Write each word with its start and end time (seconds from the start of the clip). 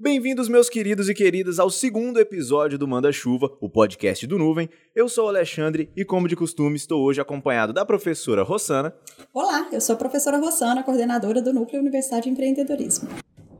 Bem-vindos, 0.00 0.48
meus 0.48 0.70
queridos 0.70 1.08
e 1.08 1.14
queridas, 1.14 1.58
ao 1.58 1.68
segundo 1.68 2.20
episódio 2.20 2.78
do 2.78 2.86
Manda 2.86 3.10
Chuva, 3.10 3.50
o 3.60 3.68
podcast 3.68 4.24
do 4.28 4.38
Nuvem. 4.38 4.70
Eu 4.94 5.08
sou 5.08 5.24
o 5.24 5.28
Alexandre 5.28 5.90
e, 5.96 6.04
como 6.04 6.28
de 6.28 6.36
costume, 6.36 6.76
estou 6.76 7.02
hoje 7.02 7.20
acompanhado 7.20 7.72
da 7.72 7.84
professora 7.84 8.44
Rossana. 8.44 8.94
Olá, 9.34 9.68
eu 9.72 9.80
sou 9.80 9.96
a 9.96 9.98
professora 9.98 10.38
Rossana, 10.38 10.84
coordenadora 10.84 11.42
do 11.42 11.52
Núcleo 11.52 11.80
Universidade 11.80 12.22
de 12.22 12.30
Empreendedorismo. 12.30 13.08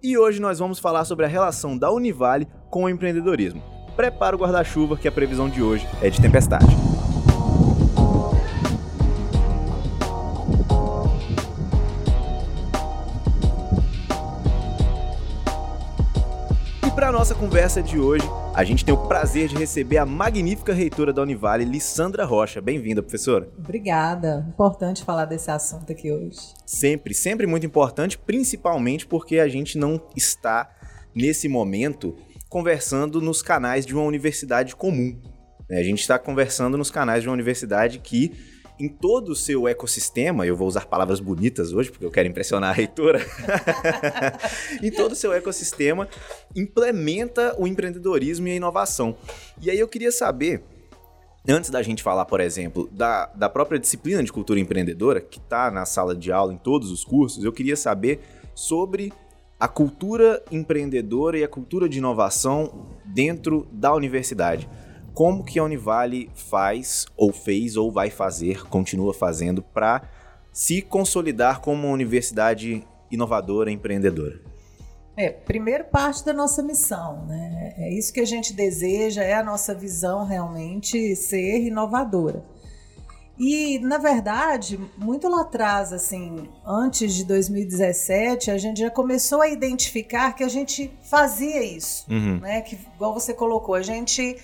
E 0.01 0.16
hoje 0.16 0.40
nós 0.40 0.61
vamos 0.61 0.79
falar 0.79 1.04
sobre 1.04 1.24
a 1.24 1.29
relação 1.29 1.77
da 1.77 1.90
Univale 1.90 2.46
com 2.70 2.84
o 2.84 2.89
empreendedorismo. 2.89 3.61
Prepara 3.96 4.36
o 4.36 4.39
guarda-chuva, 4.39 4.96
que 4.96 5.09
a 5.09 5.12
previsão 5.12 5.50
de 5.50 5.61
hoje 5.61 5.89
é 6.00 6.09
de 6.09 6.23
tempestade. 6.23 6.88
Nossa 17.19 17.35
conversa 17.35 17.82
de 17.82 17.98
hoje, 17.98 18.25
a 18.54 18.63
gente 18.63 18.85
tem 18.85 18.95
o 18.95 19.08
prazer 19.08 19.49
de 19.49 19.57
receber 19.57 19.99
a 19.99 20.07
magnífica 20.07 20.72
reitora 20.72 21.13
da 21.13 21.21
Univale, 21.21 21.64
Lissandra 21.64 22.25
Rocha. 22.25 22.61
Bem-vinda, 22.61 23.03
professora. 23.03 23.50
Obrigada. 23.58 24.46
Importante 24.49 25.03
falar 25.03 25.25
desse 25.25 25.50
assunto 25.50 25.91
aqui 25.91 26.13
hoje. 26.13 26.39
Sempre, 26.64 27.13
sempre 27.13 27.44
muito 27.44 27.67
importante, 27.67 28.17
principalmente 28.17 29.04
porque 29.04 29.41
a 29.41 29.49
gente 29.49 29.77
não 29.77 30.00
está, 30.14 30.71
nesse 31.13 31.49
momento, 31.49 32.14
conversando 32.48 33.20
nos 33.20 33.42
canais 33.42 33.84
de 33.84 33.92
uma 33.97 34.05
universidade 34.05 34.77
comum. 34.77 35.20
A 35.69 35.83
gente 35.83 35.98
está 35.98 36.20
conversando 36.20 36.78
nos 36.78 36.89
canais 36.89 37.25
de 37.25 37.28
uma 37.28 37.34
universidade 37.34 37.98
que 37.98 38.33
em 38.78 38.89
todo 38.89 39.31
o 39.31 39.37
seu 39.37 39.67
ecossistema, 39.67 40.47
eu 40.47 40.56
vou 40.56 40.69
usar 40.69 40.86
palavras 40.86 41.19
bonitas 41.19 41.73
hoje, 41.73 41.91
porque 41.91 42.05
eu 42.05 42.11
quero 42.11 42.28
impressionar 42.28 42.70
a 42.70 42.73
reitora, 42.73 43.20
em 44.83 44.91
todo 44.91 45.12
o 45.12 45.17
seu 45.17 45.33
ecossistema, 45.33 46.09
implementa 46.55 47.55
o 47.59 47.67
empreendedorismo 47.67 48.47
e 48.47 48.53
a 48.53 48.55
inovação. 48.55 49.17
E 49.61 49.70
aí 49.70 49.78
eu 49.78 49.89
queria 49.89 50.12
saber, 50.12 50.62
antes 51.48 51.70
da 51.70 51.83
gente 51.83 52.02
falar, 52.02 52.25
por 52.27 52.41
exemplo, 52.41 52.89
da, 52.92 53.27
da 53.27 53.48
própria 53.48 53.80
disciplina 53.80 54.22
de 54.22 54.33
cultura 54.33 54.61
empreendedora, 54.61 55.20
que 55.20 55.39
está 55.39 55.70
na 55.70 55.84
sala 55.84 56.14
de 56.14 56.30
aula 56.30 56.52
em 56.52 56.58
todos 56.58 56.92
os 56.92 57.05
cursos, 57.05 57.42
eu 57.42 57.52
queria 57.52 57.77
saber 57.77 58.20
sobre 58.55 59.12
a 59.58 59.67
cultura 59.67 60.41
empreendedora 60.52 61.36
e 61.36 61.42
a 61.42 61.48
cultura 61.48 61.89
de 61.89 61.98
inovação 61.98 62.86
dentro 63.05 63.67
da 63.72 63.92
universidade 63.92 64.69
como 65.14 65.45
que 65.45 65.59
a 65.59 65.64
Univale 65.64 66.31
faz, 66.34 67.06
ou 67.17 67.33
fez, 67.33 67.77
ou 67.77 67.91
vai 67.91 68.11
fazer, 68.11 68.64
continua 68.69 69.12
fazendo, 69.12 69.62
para 69.62 70.03
se 70.53 70.83
consolidar 70.83 71.61
como 71.61 71.87
uma 71.87 71.92
universidade 71.92 72.87
inovadora, 73.11 73.70
empreendedora? 73.70 74.41
É, 75.17 75.31
primeiro 75.31 75.84
parte 75.84 76.25
da 76.25 76.33
nossa 76.33 76.62
missão, 76.62 77.27
né? 77.27 77.75
É 77.77 77.92
isso 77.92 78.12
que 78.12 78.20
a 78.20 78.25
gente 78.25 78.53
deseja, 78.53 79.23
é 79.23 79.34
a 79.34 79.42
nossa 79.42 79.75
visão 79.75 80.25
realmente 80.25 81.17
ser 81.17 81.61
inovadora. 81.61 82.45
E, 83.39 83.79
na 83.79 83.98
verdade, 83.98 84.79
muito 84.97 85.29
lá 85.29 85.42
atrás, 85.42 85.92
assim, 85.92 86.48
antes 86.67 87.14
de 87.14 87.25
2017, 87.25 88.51
a 88.51 88.59
gente 88.59 88.81
já 88.81 88.91
começou 88.91 89.41
a 89.41 89.48
identificar 89.48 90.33
que 90.33 90.42
a 90.42 90.48
gente 90.48 90.91
fazia 91.03 91.62
isso, 91.62 92.05
uhum. 92.11 92.41
né? 92.41 92.61
Que, 92.62 92.77
igual 92.95 93.14
você 93.14 93.33
colocou, 93.33 93.77
a 93.77 93.83
gente 93.83 94.36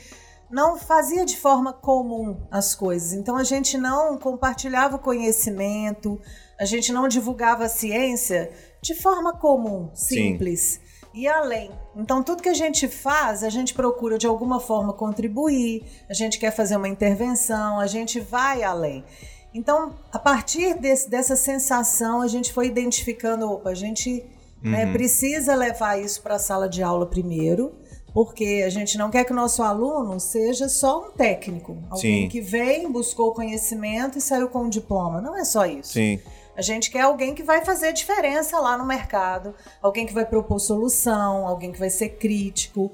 não 0.54 0.78
fazia 0.78 1.24
de 1.24 1.36
forma 1.36 1.72
comum 1.72 2.46
as 2.48 2.76
coisas. 2.76 3.12
Então 3.12 3.36
a 3.36 3.42
gente 3.42 3.76
não 3.76 4.16
compartilhava 4.16 4.94
o 4.94 5.00
conhecimento, 5.00 6.20
a 6.56 6.64
gente 6.64 6.92
não 6.92 7.08
divulgava 7.08 7.64
a 7.64 7.68
ciência 7.68 8.52
de 8.80 8.94
forma 8.94 9.32
comum, 9.32 9.90
simples. 9.92 10.60
Sim. 10.60 10.80
E 11.12 11.26
além. 11.26 11.72
Então, 11.96 12.22
tudo 12.24 12.42
que 12.42 12.48
a 12.48 12.54
gente 12.54 12.88
faz, 12.88 13.44
a 13.44 13.48
gente 13.48 13.72
procura 13.72 14.18
de 14.18 14.26
alguma 14.26 14.58
forma 14.58 14.92
contribuir, 14.92 15.84
a 16.08 16.14
gente 16.14 16.40
quer 16.40 16.50
fazer 16.50 16.76
uma 16.76 16.88
intervenção, 16.88 17.78
a 17.78 17.86
gente 17.86 18.18
vai 18.18 18.64
além. 18.64 19.04
Então, 19.52 19.94
a 20.12 20.18
partir 20.18 20.74
desse, 20.74 21.08
dessa 21.08 21.36
sensação, 21.36 22.20
a 22.20 22.26
gente 22.26 22.52
foi 22.52 22.66
identificando: 22.66 23.48
opa, 23.48 23.70
a 23.70 23.74
gente 23.74 24.24
né, 24.62 24.84
uhum. 24.84 24.86
né, 24.86 24.92
precisa 24.92 25.54
levar 25.54 26.00
isso 26.00 26.20
para 26.20 26.34
a 26.34 26.38
sala 26.38 26.68
de 26.68 26.82
aula 26.82 27.06
primeiro 27.06 27.72
porque 28.14 28.62
a 28.64 28.70
gente 28.70 28.96
não 28.96 29.10
quer 29.10 29.24
que 29.24 29.32
o 29.32 29.36
nosso 29.36 29.60
aluno 29.60 30.20
seja 30.20 30.68
só 30.68 31.08
um 31.08 31.10
técnico, 31.10 31.76
alguém 31.90 32.22
Sim. 32.22 32.28
que 32.28 32.40
vem, 32.40 32.90
buscou 32.90 33.34
conhecimento 33.34 34.16
e 34.16 34.20
saiu 34.20 34.48
com 34.48 34.60
um 34.60 34.68
diploma. 34.68 35.20
Não 35.20 35.36
é 35.36 35.44
só 35.44 35.66
isso. 35.66 35.94
Sim. 35.94 36.20
A 36.56 36.62
gente 36.62 36.92
quer 36.92 37.00
alguém 37.00 37.34
que 37.34 37.42
vai 37.42 37.64
fazer 37.64 37.92
diferença 37.92 38.60
lá 38.60 38.78
no 38.78 38.86
mercado, 38.86 39.52
alguém 39.82 40.06
que 40.06 40.14
vai 40.14 40.24
propor 40.24 40.60
solução, 40.60 41.48
alguém 41.48 41.72
que 41.72 41.78
vai 41.80 41.90
ser 41.90 42.10
crítico, 42.10 42.92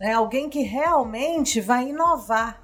né? 0.00 0.14
alguém 0.14 0.48
que 0.48 0.62
realmente 0.62 1.60
vai 1.60 1.90
inovar. 1.90 2.58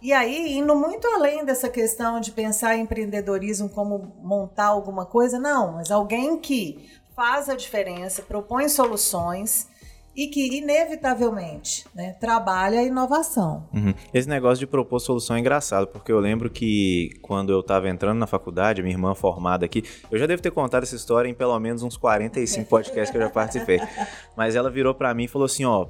E 0.00 0.14
aí, 0.14 0.56
indo 0.56 0.74
muito 0.74 1.06
além 1.08 1.44
dessa 1.44 1.68
questão 1.68 2.20
de 2.20 2.32
pensar 2.32 2.74
em 2.74 2.84
empreendedorismo 2.84 3.68
como 3.68 4.14
montar 4.22 4.68
alguma 4.68 5.04
coisa, 5.04 5.38
não, 5.38 5.72
mas 5.72 5.90
alguém 5.90 6.38
que 6.38 6.88
faz 7.14 7.50
a 7.50 7.54
diferença, 7.54 8.22
propõe 8.22 8.66
soluções 8.66 9.68
e 10.14 10.26
que, 10.26 10.58
inevitavelmente, 10.58 11.86
né, 11.94 12.12
trabalha 12.20 12.80
a 12.80 12.82
inovação. 12.82 13.68
Uhum. 13.72 13.94
Esse 14.12 14.28
negócio 14.28 14.58
de 14.58 14.66
propor 14.66 14.98
solução 14.98 15.36
é 15.36 15.40
engraçado, 15.40 15.86
porque 15.86 16.10
eu 16.10 16.18
lembro 16.18 16.50
que 16.50 17.10
quando 17.22 17.52
eu 17.52 17.60
estava 17.60 17.88
entrando 17.88 18.18
na 18.18 18.26
faculdade, 18.26 18.82
minha 18.82 18.94
irmã 18.94 19.14
formada 19.14 19.64
aqui, 19.64 19.84
eu 20.10 20.18
já 20.18 20.26
devo 20.26 20.42
ter 20.42 20.50
contado 20.50 20.82
essa 20.82 20.96
história 20.96 21.28
em 21.28 21.34
pelo 21.34 21.58
menos 21.58 21.82
uns 21.82 21.96
45 21.96 22.68
podcasts 22.68 23.10
que 23.10 23.16
eu 23.16 23.22
já 23.22 23.30
participei, 23.30 23.80
mas 24.36 24.56
ela 24.56 24.70
virou 24.70 24.94
para 24.94 25.14
mim 25.14 25.24
e 25.24 25.28
falou 25.28 25.46
assim, 25.46 25.64
ó, 25.64 25.86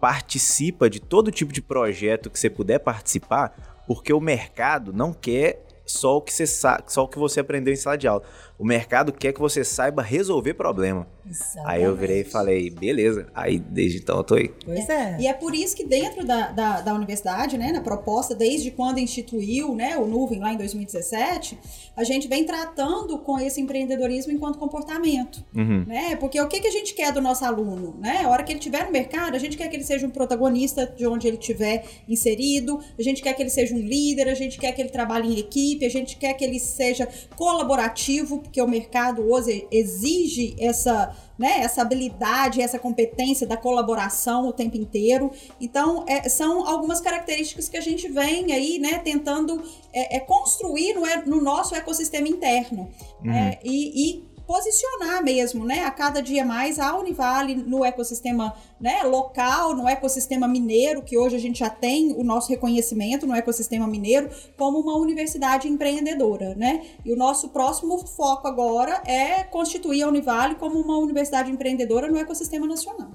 participa 0.00 0.88
de 0.88 1.00
todo 1.00 1.30
tipo 1.30 1.52
de 1.52 1.62
projeto 1.62 2.30
que 2.30 2.38
você 2.38 2.50
puder 2.50 2.78
participar, 2.78 3.82
porque 3.86 4.12
o 4.12 4.20
mercado 4.20 4.92
não 4.92 5.12
quer 5.12 5.64
só 5.86 6.16
o 6.16 6.22
que 6.22 6.32
você 6.32 6.46
só 6.46 7.04
o 7.04 7.08
que 7.08 7.18
você 7.18 7.40
aprendeu 7.40 7.72
em 7.72 7.76
sala 7.76 7.98
de 7.98 8.08
aula. 8.08 8.22
O 8.58 8.64
mercado 8.64 9.12
quer 9.12 9.32
que 9.32 9.40
você 9.40 9.64
saiba 9.64 10.02
resolver 10.02 10.54
problema. 10.54 11.06
Exatamente. 11.28 11.70
Aí 11.70 11.82
eu 11.82 11.96
virei 11.96 12.20
e 12.20 12.24
falei, 12.24 12.70
beleza. 12.70 13.26
Aí 13.34 13.58
desde 13.58 13.98
então 13.98 14.18
eu 14.18 14.24
tô 14.24 14.34
aí. 14.34 14.50
Pois 14.64 14.88
é. 14.88 15.16
E 15.20 15.26
é 15.26 15.32
por 15.32 15.54
isso 15.54 15.74
que 15.74 15.84
dentro 15.84 16.24
da, 16.24 16.48
da, 16.48 16.80
da, 16.80 16.94
universidade, 16.94 17.56
né, 17.56 17.72
na 17.72 17.80
proposta, 17.80 18.34
desde 18.34 18.70
quando 18.70 18.98
instituiu 18.98 19.74
né, 19.74 19.96
o 19.96 20.06
Nuvem 20.06 20.40
lá 20.40 20.52
em 20.52 20.56
2017, 20.56 21.58
a 21.96 22.04
gente 22.04 22.28
vem 22.28 22.44
tratando 22.44 23.18
com 23.18 23.38
esse 23.38 23.60
empreendedorismo 23.60 24.32
enquanto 24.32 24.58
comportamento. 24.58 25.44
Uhum. 25.54 25.84
Né? 25.86 26.16
Porque 26.16 26.40
o 26.40 26.48
que, 26.48 26.60
que 26.60 26.68
a 26.68 26.72
gente 26.72 26.94
quer 26.94 27.12
do 27.12 27.20
nosso 27.20 27.44
aluno? 27.44 27.96
Né? 27.98 28.22
A 28.24 28.28
hora 28.28 28.42
que 28.42 28.52
ele 28.52 28.58
estiver 28.58 28.84
no 28.84 28.92
mercado, 28.92 29.34
a 29.34 29.38
gente 29.38 29.56
quer 29.56 29.68
que 29.68 29.76
ele 29.76 29.84
seja 29.84 30.06
um 30.06 30.10
protagonista 30.10 30.86
de 30.86 31.06
onde 31.06 31.26
ele 31.26 31.38
estiver 31.38 31.84
inserido, 32.08 32.80
a 32.98 33.02
gente 33.02 33.22
quer 33.22 33.32
que 33.34 33.42
ele 33.42 33.50
seja 33.50 33.74
um 33.74 33.78
líder, 33.78 34.28
a 34.28 34.34
gente 34.34 34.58
quer 34.58 34.72
que 34.72 34.82
ele 34.82 34.90
trabalhe 34.90 35.28
em 35.28 35.38
equipe, 35.38 35.84
a 35.84 35.90
gente 35.90 36.16
quer 36.16 36.34
que 36.34 36.44
ele 36.44 36.58
seja 36.58 37.08
colaborativo, 37.36 38.40
porque 38.40 38.60
o 38.60 38.66
mercado 38.66 39.30
hoje 39.30 39.66
exige 39.70 40.54
essa, 40.58 41.13
né, 41.38 41.60
essa 41.60 41.82
habilidade, 41.82 42.60
essa 42.60 42.78
competência 42.78 43.46
da 43.46 43.56
colaboração 43.56 44.46
o 44.46 44.52
tempo 44.52 44.76
inteiro. 44.76 45.30
Então, 45.60 46.04
é, 46.06 46.28
são 46.28 46.66
algumas 46.66 47.00
características 47.00 47.68
que 47.68 47.76
a 47.76 47.80
gente 47.80 48.08
vem 48.08 48.52
aí, 48.52 48.78
né, 48.78 48.98
tentando 48.98 49.62
é, 49.92 50.16
é 50.16 50.20
construir 50.20 50.94
no, 50.94 51.02
no, 51.26 51.42
nosso 51.42 51.74
ecossistema 51.74 52.28
interno. 52.28 52.88
Uhum. 53.24 53.32
É, 53.32 53.58
e, 53.64 54.10
e 54.12 54.33
posicionar 54.46 55.22
mesmo, 55.22 55.64
né, 55.64 55.84
a 55.84 55.90
cada 55.90 56.20
dia 56.20 56.44
mais 56.44 56.78
a 56.78 56.96
Univale 56.96 57.54
no 57.54 57.84
ecossistema, 57.84 58.54
né, 58.80 59.02
local, 59.02 59.74
no 59.74 59.88
ecossistema 59.88 60.46
mineiro, 60.46 61.02
que 61.02 61.16
hoje 61.16 61.36
a 61.36 61.38
gente 61.38 61.58
já 61.58 61.70
tem 61.70 62.12
o 62.12 62.22
nosso 62.22 62.50
reconhecimento 62.50 63.26
no 63.26 63.34
ecossistema 63.34 63.86
mineiro 63.86 64.28
como 64.56 64.78
uma 64.78 64.96
universidade 64.96 65.68
empreendedora, 65.68 66.54
né? 66.54 66.84
E 67.04 67.12
o 67.12 67.16
nosso 67.16 67.48
próximo 67.48 67.98
foco 68.06 68.46
agora 68.46 69.02
é 69.06 69.44
constituir 69.44 70.02
a 70.02 70.08
Univale 70.08 70.54
como 70.56 70.78
uma 70.78 70.98
universidade 70.98 71.50
empreendedora 71.50 72.10
no 72.10 72.18
ecossistema 72.18 72.66
nacional. 72.66 73.10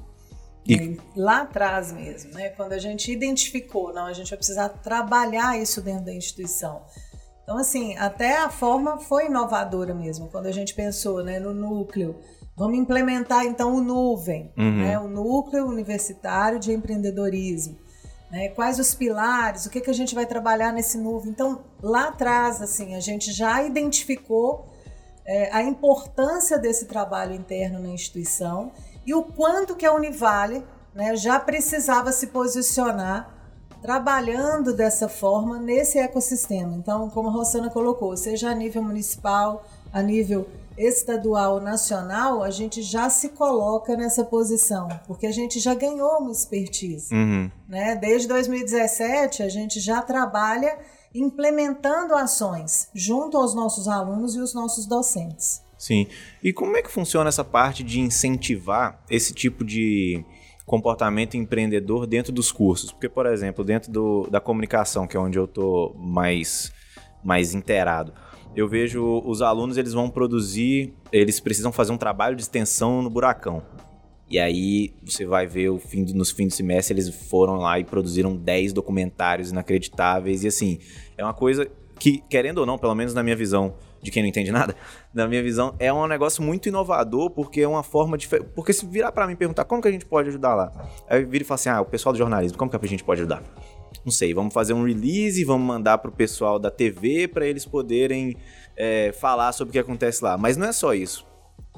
E... 0.68 0.97
Lá 1.16 1.41
atrás 1.41 1.92
mesmo, 1.92 2.31
né, 2.33 2.50
quando 2.50 2.74
a 2.74 2.80
gente 2.80 3.12
identificou, 3.12 3.94
não, 3.94 4.06
a 4.06 4.13
gente 4.13 4.30
vai 4.30 4.38
precisar 4.38 4.69
trabalhar 4.69 5.59
isso 5.59 5.81
dentro 5.81 6.06
da 6.06 6.13
instituição 6.13 6.81
então, 7.50 7.57
assim, 7.57 7.98
até 7.98 8.38
a 8.38 8.48
forma 8.51 9.00
foi 9.00 9.25
inovadora 9.25 9.92
mesmo, 9.92 10.28
quando 10.28 10.46
a 10.46 10.51
gente 10.51 10.75
pensou 10.75 11.24
né, 11.24 11.40
no 11.40 11.51
núcleo. 11.51 12.16
Vamos 12.56 12.78
implementar 12.78 13.44
então 13.44 13.74
o 13.75 13.81
nuvem, 13.81 14.54
uhum. 14.56 14.84
né, 14.84 15.00
o 15.00 15.07
núcleo 15.07 15.66
universitário 15.66 16.60
de 16.60 16.72
empreendedorismo. 16.72 17.75
Né, 18.30 18.50
quais 18.50 18.78
os 18.78 18.94
pilares, 18.94 19.66
o 19.66 19.72
que, 19.72 19.81
que 19.81 19.90
a 19.90 19.94
gente 19.94 20.13
vai 20.13 20.28
trabalhar 20.28 20.72
nesse 20.72 20.96
nuvem. 21.00 21.31
Então, 21.31 21.63
lá 21.81 22.10
atrás, 22.10 22.62
assim, 22.62 22.94
a 22.94 23.00
gente 23.00 23.31
já 23.31 23.63
identificou 23.63 24.68
é, 25.25 25.50
a 25.52 25.63
importância 25.63 26.60
desse 26.60 26.86
trabalho 26.86 27.34
interno 27.34 27.80
na 27.80 27.90
instituição 27.90 28.72
e 29.04 29.12
o 29.16 29.24
quanto 29.24 29.75
que 29.75 29.88
a 29.88 29.92
Univale 29.92 30.63
né, 30.94 31.16
já 31.16 31.40
precisava 31.40 32.12
se 32.12 32.28
posicionar 32.28 33.38
trabalhando 33.81 34.74
dessa 34.74 35.08
forma 35.08 35.60
nesse 35.60 35.98
ecossistema. 35.98 36.76
Então, 36.76 37.10
como 37.10 37.30
a 37.30 37.31
Rosana 37.31 37.70
colocou, 37.70 38.16
seja 38.18 38.50
a 38.50 38.56
nível 38.56 38.84
municipal, 38.84 39.66
a 39.92 40.02
nível 40.02 40.48
estadual 40.78 41.60
nacional, 41.60 42.42
a 42.42 42.50
gente 42.50 42.81
já 42.81 43.10
se 43.10 43.30
coloca 43.30 43.98
nessa 43.98 44.24
posição, 44.24 44.88
porque 45.08 45.28
a 45.28 45.31
gente 45.31 45.60
já 45.60 45.74
ganhou 45.74 46.20
uma 46.20 46.31
expertise. 46.31 47.14
Uhum. 47.14 47.52
Né? 47.68 47.96
Desde 47.96 48.28
2017, 48.30 49.44
a 49.44 49.50
gente 49.50 49.80
já 49.80 50.02
trabalha 50.02 50.78
implementando 51.14 52.16
ações 52.16 52.88
junto 52.94 53.36
aos 53.36 53.54
nossos 53.54 53.88
alunos 53.88 54.36
e 54.36 54.40
os 54.40 54.54
nossos 54.54 54.86
docentes. 54.86 55.62
Sim. 55.78 56.08
E 56.44 56.54
como 56.54 56.78
é 56.78 56.81
que 56.81 56.92
funciona 56.92 57.30
essa 57.30 57.44
parte 57.44 57.84
de 57.84 58.00
incentivar 58.00 59.02
esse 59.10 59.34
tipo 59.34 59.64
de 59.64 60.24
comportamento 60.69 61.36
empreendedor 61.36 62.06
dentro 62.06 62.31
dos 62.31 62.51
cursos? 62.51 62.92
Porque, 62.92 63.10
por 63.10 63.25
exemplo, 63.25 63.66
dentro 63.66 63.92
do, 63.92 64.27
da 64.30 64.39
comunicação, 64.39 65.07
que 65.07 65.18
é 65.18 65.19
onde 65.19 65.39
eu 65.39 65.45
estou 65.45 65.95
mais, 65.95 66.71
mais 67.24 67.56
inteirado, 67.56 68.13
eu 68.56 68.68
vejo 68.68 69.04
os 69.25 69.42
alunos, 69.42 69.77
eles 69.77 69.94
vão 69.94 70.12
produzir, 70.12 70.94
eles 71.12 71.39
precisam 71.39 71.71
fazer 71.71 71.92
um 71.92 71.98
trabalho 71.98 72.36
de 72.36 72.44
extensão 72.44 73.01
no 73.01 73.10
buracão. 73.10 73.63
E 74.30 74.38
aí 74.38 74.94
você 75.04 75.25
vai 75.25 75.48
ver 75.48 75.69
o 75.69 75.80
fim 75.80 76.04
do, 76.04 76.13
nos 76.13 76.30
fins 76.30 76.50
do 76.50 76.54
semestre, 76.54 76.94
eles 76.94 77.10
foram 77.10 77.56
lá 77.56 77.80
e 77.80 77.83
produziram 77.83 78.36
10 78.36 78.71
documentários 78.71 79.50
inacreditáveis. 79.50 80.44
E 80.44 80.50
assim, 80.50 80.77
é 81.18 81.24
uma 81.24 81.33
coisa 81.33 81.68
que, 81.98 82.24
querendo 82.30 82.60
ou 82.60 82.66
não, 82.68 82.77
pelo 82.77 82.94
menos 82.94 83.16
na 83.16 83.24
minha 83.24 83.36
visão, 83.36 83.74
de 84.01 84.12
quem 84.12 84.24
não 84.24 84.30
entende 84.30 84.51
nada, 84.51 84.75
na 85.13 85.28
minha 85.28 85.44
visão, 85.44 85.75
é 85.80 85.92
um 85.92 86.07
negócio 86.07 86.42
muito 86.42 86.69
inovador, 86.69 87.30
porque 87.30 87.62
é 87.62 87.68
uma 87.68 87.84
forma 87.84 88.18
de. 88.18 88.28
Porque 88.28 88.74
se 88.74 88.86
virar 88.86 89.12
para 89.12 89.28
mim 89.28 89.34
e 89.34 89.36
perguntar 89.36 89.66
como 89.66 89.81
que 89.81 89.88
a 89.88 89.92
gente 89.92 90.06
pode 90.06 90.30
ajudar 90.30 90.56
lá, 90.56 90.72
aí 91.10 91.24
vira 91.25 91.44
e 91.44 91.46
fala 91.46 91.56
assim: 91.56 91.69
ah, 91.69 91.81
o 91.81 91.86
pessoal 91.86 92.13
do 92.13 92.18
jornalismo, 92.18 92.57
como 92.57 92.69
que 92.69 92.78
a 92.78 92.88
gente 92.88 93.04
pode 93.04 93.22
ajudar? 93.22 93.44
Não 94.06 94.12
sei, 94.12 94.34
vamos 94.34 94.54
fazer 94.54 94.74
um 94.74 94.86
release, 94.86 95.44
vamos 95.44 95.68
mandar 95.68 95.98
pro 95.98 96.12
pessoal 96.12 96.57
da 96.60 96.72
TV 96.72 97.28
para 97.28 97.46
eles 97.46 97.66
poderem 97.66 98.38
é, 98.78 99.12
falar 99.12 99.51
sobre 99.51 99.69
o 99.69 99.74
que 99.74 99.80
acontece 99.80 100.24
lá. 100.24 100.38
Mas 100.38 100.56
não 100.56 100.68
é 100.68 100.72
só 100.72 100.94
isso. 100.94 101.28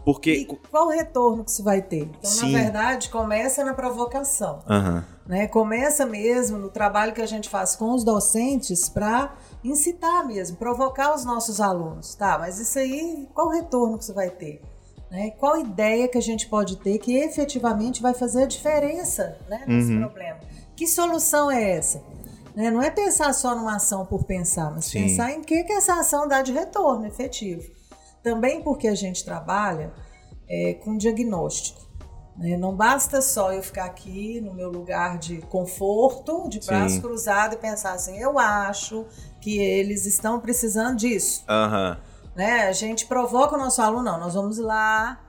Porque. 0.06 0.32
E 0.32 0.46
qual 0.46 0.88
o 0.88 0.90
retorno 0.90 1.44
que 1.44 1.52
isso 1.52 1.64
vai 1.64 1.82
ter? 1.82 2.04
Então, 2.04 2.30
Sim. 2.30 2.52
na 2.52 2.60
verdade, 2.60 3.10
começa 3.10 3.64
na 3.64 3.74
provocação. 3.74 4.60
Aham. 4.68 5.06
Né? 5.28 5.48
Começa 5.48 6.06
mesmo 6.06 6.58
no 6.58 6.70
trabalho 6.70 7.14
que 7.14 7.22
a 7.22 7.26
gente 7.26 7.50
faz 7.50 7.76
com 7.76 7.94
os 7.94 8.04
docentes 8.04 8.90
para 8.90 9.34
incitar 9.64 10.26
mesmo, 10.26 10.58
provocar 10.58 11.14
os 11.14 11.24
nossos 11.26 11.60
alunos. 11.62 12.16
Tá, 12.16 12.38
mas 12.40 12.60
isso 12.60 12.78
aí, 12.80 13.28
qual 13.34 13.50
retorno 13.50 13.98
que 13.98 14.04
isso 14.04 14.14
vai 14.14 14.30
ter? 14.30 14.62
Né? 15.10 15.32
Qual 15.32 15.60
ideia 15.60 16.08
que 16.08 16.18
a 16.18 16.22
gente 16.22 16.48
pode 16.48 16.78
ter 16.78 16.98
que 16.98 17.18
efetivamente 17.18 18.02
vai 18.02 18.14
fazer 18.14 18.44
a 18.44 18.48
diferença 18.48 19.38
né, 19.50 19.64
nesse 19.68 19.92
Uhum. 19.94 20.00
problema? 20.00 20.40
Que 20.76 20.88
solução 20.88 21.52
é 21.52 21.72
essa? 21.72 22.02
Né? 22.56 22.72
Não 22.72 22.82
é 22.82 22.90
pensar 22.90 23.34
só 23.34 23.54
numa 23.54 23.76
ação 23.76 24.06
por 24.06 24.24
pensar, 24.24 24.72
mas 24.72 24.86
Sim. 24.86 25.04
pensar 25.04 25.32
em 25.34 25.42
que, 25.42 25.64
que 25.64 25.74
essa 25.74 25.96
ação 25.96 26.28
dá 26.28 26.42
de 26.42 26.52
retorno 26.54 27.06
efetivo. 27.06 27.70
Também 28.24 28.62
porque 28.62 28.88
a 28.88 28.96
gente 28.96 29.24
trabalha 29.26 29.92
é, 30.48 30.74
com 30.76 30.96
diagnóstico. 30.98 31.82
Né? 32.38 32.58
Não 32.58 32.76
basta 32.76 33.22
só 33.22 33.52
eu 33.54 33.62
ficar 33.62 33.86
aqui 33.86 34.42
no 34.42 34.54
meu 34.54 34.70
lugar 34.70 35.18
de 35.18 35.38
conforto, 35.42 36.48
de 36.50 36.60
braço 36.60 36.96
Sim. 36.96 37.02
cruzado 37.02 37.54
e 37.56 37.58
pensar 37.58 37.94
assim, 37.94 38.18
eu 38.18 38.40
acho 38.40 39.06
que 39.40 39.58
eles 39.58 40.06
estão 40.06 40.40
precisando 40.40 40.98
disso. 40.98 41.44
Aham. 41.48 41.98
Né? 42.36 42.68
A 42.68 42.72
gente 42.72 43.06
provoca 43.06 43.56
o 43.56 43.60
nosso 43.60 43.82
aluno, 43.82 44.04
não, 44.04 44.20
nós 44.20 44.34
vamos 44.34 44.58
lá, 44.58 45.20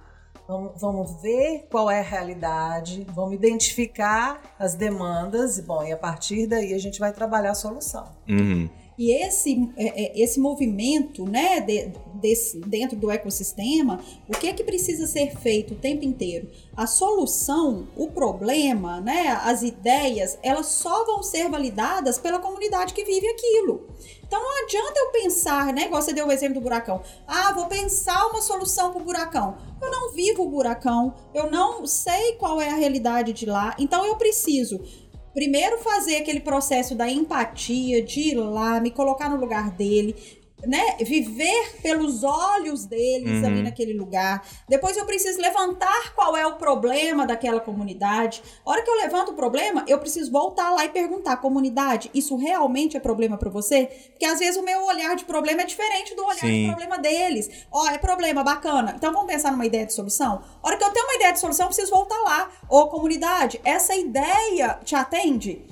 vamos, 0.47 0.81
vamos 0.81 1.21
ver 1.21 1.67
qual 1.71 1.91
é 1.91 1.99
a 1.99 2.03
realidade, 2.03 3.07
vamos 3.13 3.35
identificar 3.35 4.41
as 4.59 4.75
demandas, 4.75 5.59
e 5.59 5.63
bom, 5.63 5.83
e 5.83 5.93
a 5.93 5.97
partir 5.97 6.47
daí 6.47 6.73
a 6.73 6.79
gente 6.79 7.01
vai 7.01 7.13
trabalhar 7.13 7.51
a 7.51 7.55
solução. 7.55 8.09
Uhum. 8.29 8.71
E 8.99 9.11
esse, 9.11 9.69
é, 9.77 10.05
é, 10.05 10.23
esse 10.23 10.39
movimento 10.39 11.25
né, 11.25 11.61
de- 11.61 11.91
desse, 12.15 12.61
dentro 12.61 12.97
do 12.97 13.11
ecossistema, 13.11 14.01
o 14.29 14.33
que 14.33 14.49
é 14.49 14.53
que 14.53 14.63
precisa 14.63 15.07
ser 15.07 15.37
feito 15.39 15.75
o 15.75 15.77
tempo 15.77 16.05
inteiro? 16.05 16.51
A 16.77 16.87
solução, 16.87 17.89
o 17.97 18.09
problema, 18.09 19.01
né, 19.01 19.29
as 19.45 19.63
ideias, 19.63 20.39
elas 20.43 20.67
só 20.67 21.05
vão 21.05 21.23
ser 21.23 21.49
validadas 21.49 22.19
pela 22.19 22.39
comunidade 22.39 22.95
que 22.95 23.05
vive 23.05 23.27
aquilo. 23.29 23.89
Então 24.27 24.41
não 24.41 24.65
adianta 24.65 24.99
eu 24.99 25.11
pensar, 25.11 25.75
né? 25.75 25.85
Igual 25.85 26.01
você 26.01 26.15
deu 26.15 26.27
o 26.27 26.33
exemplo 26.33 26.55
do 26.55 26.61
buracão. 26.63 27.03
Ah, 27.27 27.53
vou 27.53 27.67
pensar 27.67 28.29
uma 28.29 28.41
solução 28.41 28.91
para 28.91 29.03
o 29.03 29.05
buracão. 29.05 29.59
Eu 29.81 29.91
não 29.91 30.13
vivo 30.13 30.45
o 30.45 30.49
buracão, 30.49 31.15
eu 31.35 31.51
não 31.51 31.87
sei 31.87 32.33
qual 32.37 32.59
é 32.61 32.71
a 32.71 32.77
realidade 32.77 33.33
de 33.35 33.45
lá, 33.45 33.75
então 33.79 34.07
eu 34.07 34.17
preciso 34.17 34.81
primeiro 35.33 35.79
fazer 35.79 36.17
aquele 36.17 36.41
processo 36.41 36.95
da 36.95 37.09
empatia, 37.09 38.03
de 38.03 38.21
ir 38.21 38.35
lá, 38.35 38.81
me 38.81 38.91
colocar 38.91 39.29
no 39.29 39.37
lugar 39.37 39.71
dele, 39.71 40.15
né? 40.67 40.97
Viver 41.01 41.77
pelos 41.83 42.23
olhos 42.23 42.87
deles 42.87 43.41
Uhum. 43.43 43.47
ali 43.47 43.63
naquele 43.63 43.93
lugar. 43.95 44.47
Depois 44.69 44.97
eu 44.97 45.05
preciso 45.05 45.41
levantar 45.41 46.15
qual 46.15 46.37
é 46.37 46.47
o 46.47 46.57
problema 46.57 47.27
daquela 47.27 47.61
comunidade. 47.61 48.43
A 48.65 48.71
hora 48.71 48.83
que 48.83 48.91
eu 48.91 48.97
levanto 48.97 49.33
o 49.33 49.35
problema, 49.35 49.85
eu 49.89 49.99
preciso 49.99 50.31
voltar 50.31 50.71
lá 50.71 50.85
e 50.85 50.89
perguntar, 50.89 51.37
comunidade, 51.39 52.11
isso 52.15 52.37
realmente 52.37 52.97
é 52.97 53.01
problema 53.01 53.37
para 53.37 53.51
você? 53.51 53.87
Porque 54.11 54.25
às 54.25 54.39
vezes 54.39 54.57
o 54.57 54.63
meu 54.65 54.85
olhar 54.85 55.17
de 55.17 55.25
problema 55.25 55.63
é 55.63 55.65
diferente 55.65 56.15
do 56.15 56.25
olhar 56.25 56.41
Sim. 56.41 56.63
de 56.63 56.67
problema 56.69 56.99
deles. 56.99 57.51
Ó, 57.71 57.87
é 57.89 57.99
problema, 57.99 58.43
bacana. 58.45 58.95
Então 58.97 59.13
vamos 59.13 59.31
pensar 59.31 59.51
numa 59.53 59.67
ideia 59.67 59.87
de 59.87 59.93
solução? 59.93 60.43
A 60.63 60.67
hora 60.69 60.77
que 60.77 60.85
eu 60.85 60.91
tenho 60.91 61.07
uma 61.07 61.15
ideia 61.15 61.33
de 61.33 61.41
solução, 61.41 61.67
eu 61.67 61.69
preciso 61.69 61.91
voltar 61.91 62.19
lá. 62.23 62.51
Ô, 62.69 62.87
comunidade, 62.89 63.61
essa 63.65 63.95
ideia 63.95 64.79
te 64.85 64.95
atende? 64.95 65.63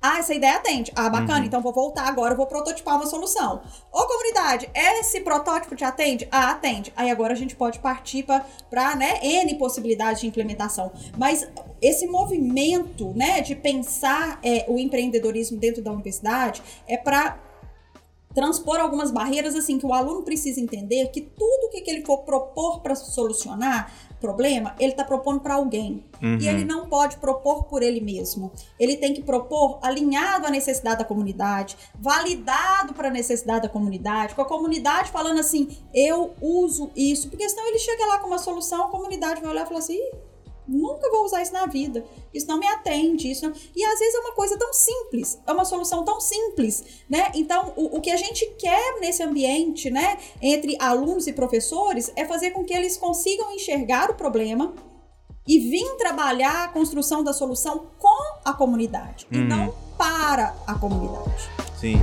Ah, 0.00 0.18
essa 0.18 0.32
ideia 0.32 0.56
atende. 0.56 0.92
Ah, 0.94 1.08
bacana. 1.08 1.44
Então 1.44 1.60
vou 1.60 1.72
voltar 1.72 2.06
agora, 2.06 2.34
vou 2.34 2.46
prototipar 2.46 2.96
uma 2.96 3.06
solução. 3.06 3.60
Ô, 3.92 4.06
comunidade, 4.06 4.70
esse 4.74 5.20
protótipo 5.20 5.74
te 5.74 5.84
atende? 5.84 6.28
Ah, 6.30 6.52
atende. 6.52 6.92
Aí 6.96 7.10
agora 7.10 7.32
a 7.32 7.36
gente 7.36 7.56
pode 7.56 7.80
partir 7.80 8.24
para 8.70 8.94
né, 8.94 9.18
N 9.22 9.54
possibilidades 9.56 10.20
de 10.20 10.28
implementação. 10.28 10.92
Mas 11.16 11.48
esse 11.82 12.06
movimento 12.06 13.12
né, 13.16 13.40
de 13.40 13.56
pensar 13.56 14.38
é, 14.42 14.64
o 14.68 14.78
empreendedorismo 14.78 15.58
dentro 15.58 15.82
da 15.82 15.90
universidade 15.90 16.62
é 16.86 16.96
para 16.96 17.36
transpor 18.38 18.78
algumas 18.78 19.10
barreiras 19.10 19.56
assim 19.56 19.78
que 19.78 19.84
o 19.84 19.92
aluno 19.92 20.22
precisa 20.22 20.60
entender 20.60 21.08
que 21.08 21.20
tudo 21.20 21.70
que, 21.72 21.80
que 21.80 21.90
ele 21.90 22.06
for 22.06 22.18
propor 22.18 22.78
para 22.82 22.94
solucionar 22.94 23.92
problema, 24.20 24.76
ele 24.78 24.92
está 24.92 25.02
propondo 25.02 25.40
para 25.40 25.54
alguém. 25.54 26.04
Uhum. 26.22 26.38
E 26.40 26.46
ele 26.46 26.64
não 26.64 26.88
pode 26.88 27.16
propor 27.16 27.64
por 27.64 27.82
ele 27.82 28.00
mesmo. 28.00 28.52
Ele 28.78 28.96
tem 28.96 29.12
que 29.12 29.22
propor 29.22 29.80
alinhado 29.82 30.46
à 30.46 30.50
necessidade 30.50 30.98
da 30.98 31.04
comunidade, 31.04 31.76
validado 31.98 32.94
para 32.94 33.08
a 33.08 33.10
necessidade 33.10 33.62
da 33.62 33.68
comunidade, 33.68 34.36
com 34.36 34.42
a 34.42 34.44
comunidade 34.44 35.10
falando 35.10 35.40
assim: 35.40 35.76
eu 35.92 36.32
uso 36.40 36.92
isso. 36.94 37.28
Porque 37.28 37.48
senão 37.48 37.66
ele 37.66 37.78
chega 37.80 38.06
lá 38.06 38.18
com 38.18 38.28
uma 38.28 38.38
solução, 38.38 38.84
a 38.84 38.88
comunidade 38.88 39.40
vai 39.40 39.50
olhar 39.50 39.64
e 39.64 39.66
falar 39.66 39.80
assim: 39.80 39.94
"Ih, 39.94 40.12
nunca 40.68 41.10
vou 41.10 41.24
usar 41.24 41.42
isso 41.42 41.52
na 41.52 41.66
vida. 41.66 42.04
Isso 42.32 42.46
não 42.46 42.58
me 42.58 42.66
atende. 42.66 43.30
Isso 43.30 43.48
não... 43.48 43.54
E 43.74 43.84
às 43.84 43.98
vezes 43.98 44.14
é 44.14 44.18
uma 44.20 44.34
coisa 44.34 44.58
tão 44.58 44.72
simples, 44.72 45.38
é 45.46 45.52
uma 45.52 45.64
solução 45.64 46.04
tão 46.04 46.20
simples, 46.20 46.84
né? 47.08 47.32
Então, 47.34 47.72
o, 47.76 47.96
o 47.96 48.00
que 48.00 48.10
a 48.10 48.16
gente 48.16 48.46
quer 48.58 49.00
nesse 49.00 49.22
ambiente, 49.22 49.90
né, 49.90 50.18
entre 50.40 50.76
alunos 50.78 51.26
e 51.26 51.32
professores, 51.32 52.12
é 52.14 52.24
fazer 52.24 52.50
com 52.50 52.64
que 52.64 52.74
eles 52.74 52.96
consigam 52.96 53.52
enxergar 53.52 54.10
o 54.10 54.14
problema 54.14 54.74
e 55.46 55.58
vir 55.58 55.96
trabalhar 55.96 56.64
a 56.64 56.68
construção 56.68 57.24
da 57.24 57.32
solução 57.32 57.86
com 57.98 58.38
a 58.44 58.52
comunidade 58.52 59.26
e 59.32 59.38
Uhum. 59.38 59.48
não 59.48 59.74
para 59.96 60.54
a 60.66 60.74
comunidade. 60.74 61.48
Sim. 61.80 61.96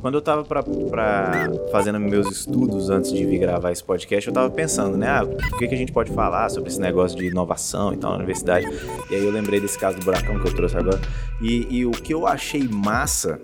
Quando 0.00 0.14
eu 0.14 0.22
tava 0.22 0.44
pra, 0.44 0.62
pra 0.62 1.50
fazendo 1.70 2.00
meus 2.00 2.30
estudos 2.30 2.88
antes 2.88 3.12
de 3.12 3.24
vir 3.26 3.38
gravar 3.38 3.70
esse 3.70 3.84
podcast, 3.84 4.26
eu 4.26 4.32
tava 4.32 4.48
pensando, 4.48 4.96
né? 4.96 5.06
Ah, 5.06 5.24
o 5.24 5.58
que, 5.58 5.68
que 5.68 5.74
a 5.74 5.76
gente 5.76 5.92
pode 5.92 6.10
falar 6.12 6.48
sobre 6.48 6.70
esse 6.70 6.80
negócio 6.80 7.18
de 7.18 7.26
inovação 7.26 7.92
e 7.92 7.98
tal 7.98 8.12
na 8.12 8.16
universidade? 8.16 8.66
E 9.10 9.14
aí 9.14 9.24
eu 9.24 9.30
lembrei 9.30 9.60
desse 9.60 9.78
caso 9.78 9.98
do 9.98 10.04
buracão 10.04 10.40
que 10.40 10.48
eu 10.48 10.54
trouxe 10.54 10.76
agora. 10.76 11.00
E, 11.42 11.66
e 11.70 11.86
o 11.86 11.90
que 11.90 12.14
eu 12.14 12.26
achei 12.26 12.66
massa, 12.66 13.38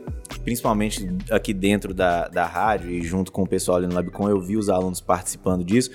principalmente 0.44 1.06
aqui 1.30 1.52
dentro 1.52 1.92
da, 1.92 2.26
da 2.28 2.46
rádio 2.46 2.90
e 2.90 3.02
junto 3.02 3.30
com 3.30 3.42
o 3.42 3.46
pessoal 3.46 3.76
ali 3.76 3.86
no 3.86 3.94
Labcom, 3.94 4.28
eu 4.30 4.40
vi 4.40 4.56
os 4.56 4.70
alunos 4.70 5.00
participando 5.00 5.62
disso, 5.62 5.90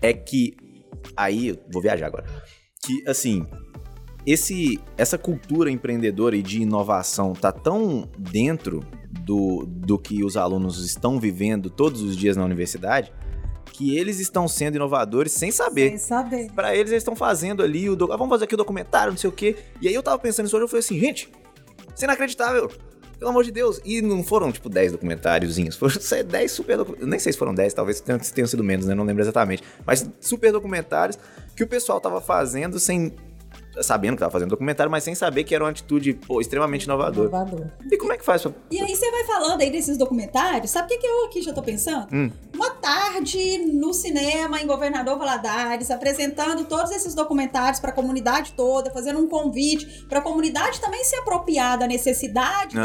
é 0.00 0.12
que. 0.14 0.56
Aí, 1.16 1.48
eu 1.48 1.58
vou 1.70 1.82
viajar 1.82 2.06
agora. 2.06 2.24
Que, 2.82 3.06
assim, 3.06 3.46
esse, 4.26 4.80
essa 4.96 5.18
cultura 5.18 5.70
empreendedora 5.70 6.34
e 6.34 6.42
de 6.42 6.62
inovação 6.62 7.34
tá 7.34 7.52
tão 7.52 8.08
dentro 8.18 8.80
do, 9.10 9.64
do 9.66 9.98
que 9.98 10.22
os 10.22 10.36
alunos 10.36 10.84
estão 10.84 11.18
vivendo 11.18 11.70
todos 11.70 12.02
os 12.02 12.16
dias 12.16 12.36
na 12.36 12.44
universidade 12.44 13.12
que 13.78 13.96
eles 13.96 14.18
estão 14.18 14.48
sendo 14.48 14.74
inovadores 14.74 15.30
sem 15.30 15.52
saber. 15.52 15.90
Sem 15.90 15.98
saber. 15.98 16.50
Pra 16.52 16.74
eles, 16.74 16.90
eles 16.90 17.02
estão 17.02 17.14
fazendo 17.14 17.62
ali 17.62 17.88
o. 17.88 17.92
ah, 18.12 18.16
vamos 18.16 18.28
fazer 18.28 18.44
aqui 18.44 18.54
o 18.54 18.58
documentário, 18.58 19.12
não 19.12 19.18
sei 19.18 19.30
o 19.30 19.32
quê. 19.32 19.56
E 19.80 19.86
aí 19.86 19.94
eu 19.94 20.02
tava 20.02 20.18
pensando 20.18 20.46
nisso 20.46 20.56
hoje, 20.56 20.64
eu 20.64 20.68
falei 20.68 20.80
assim, 20.80 20.98
gente, 20.98 21.30
isso 21.94 22.04
é 22.04 22.06
inacreditável. 22.06 22.68
Pelo 23.18 23.30
amor 23.30 23.44
de 23.44 23.52
Deus. 23.52 23.80
E 23.84 24.00
não 24.00 24.22
foram, 24.22 24.50
tipo, 24.52 24.68
10 24.68 24.92
documentáriozinhos. 24.92 25.76
Foram 25.76 25.94
10 26.26 26.50
super 26.50 26.76
documentários. 26.76 27.10
Nem 27.10 27.18
sei 27.18 27.32
se 27.32 27.38
foram 27.38 27.54
10, 27.54 27.74
talvez 27.74 28.00
tenham, 28.00 28.18
tenham 28.18 28.46
sido 28.46 28.62
menos, 28.62 28.86
né? 28.86 28.94
Não 28.94 29.04
lembro 29.04 29.22
exatamente. 29.22 29.62
Mas 29.84 30.08
super 30.20 30.52
documentários 30.52 31.18
que 31.56 31.64
o 31.64 31.66
pessoal 31.66 32.00
tava 32.00 32.20
fazendo 32.20 32.78
sem 32.78 33.14
sabendo 33.82 34.14
que 34.14 34.20
tava 34.20 34.30
fazendo 34.32 34.50
documentário, 34.50 34.90
mas 34.90 35.04
sem 35.04 35.14
saber 35.14 35.44
que 35.44 35.54
era 35.54 35.64
uma 35.64 35.70
atitude 35.70 36.14
pô, 36.14 36.40
extremamente 36.40 36.84
inovadora. 36.84 37.28
Inovador. 37.28 37.66
E 37.90 37.96
como 37.96 38.12
é 38.12 38.18
que 38.18 38.24
faz 38.24 38.42
pra... 38.42 38.52
E 38.70 38.80
aí 38.80 38.94
você 38.94 39.10
vai 39.10 39.24
falando 39.24 39.60
aí 39.60 39.70
desses 39.70 39.96
documentários, 39.96 40.70
sabe 40.70 40.86
o 40.86 40.88
que, 40.88 40.98
que 40.98 41.06
eu 41.06 41.24
aqui 41.26 41.42
já 41.42 41.52
tô 41.52 41.62
pensando? 41.62 42.06
Hum. 42.12 42.30
Uma 42.54 42.70
tarde 42.70 43.58
no 43.58 43.92
cinema 43.94 44.60
em 44.60 44.66
Governador 44.66 45.16
Valadares, 45.18 45.90
apresentando 45.90 46.64
todos 46.64 46.90
esses 46.90 47.14
documentários 47.14 47.80
para 47.80 47.90
a 47.90 47.92
comunidade 47.92 48.52
toda, 48.56 48.90
fazendo 48.90 49.18
um 49.18 49.28
convite 49.28 50.04
para 50.08 50.18
a 50.18 50.22
comunidade 50.22 50.80
também 50.80 51.04
se 51.04 51.14
apropriar 51.16 51.78
da 51.78 51.86
necessidade 51.86 52.76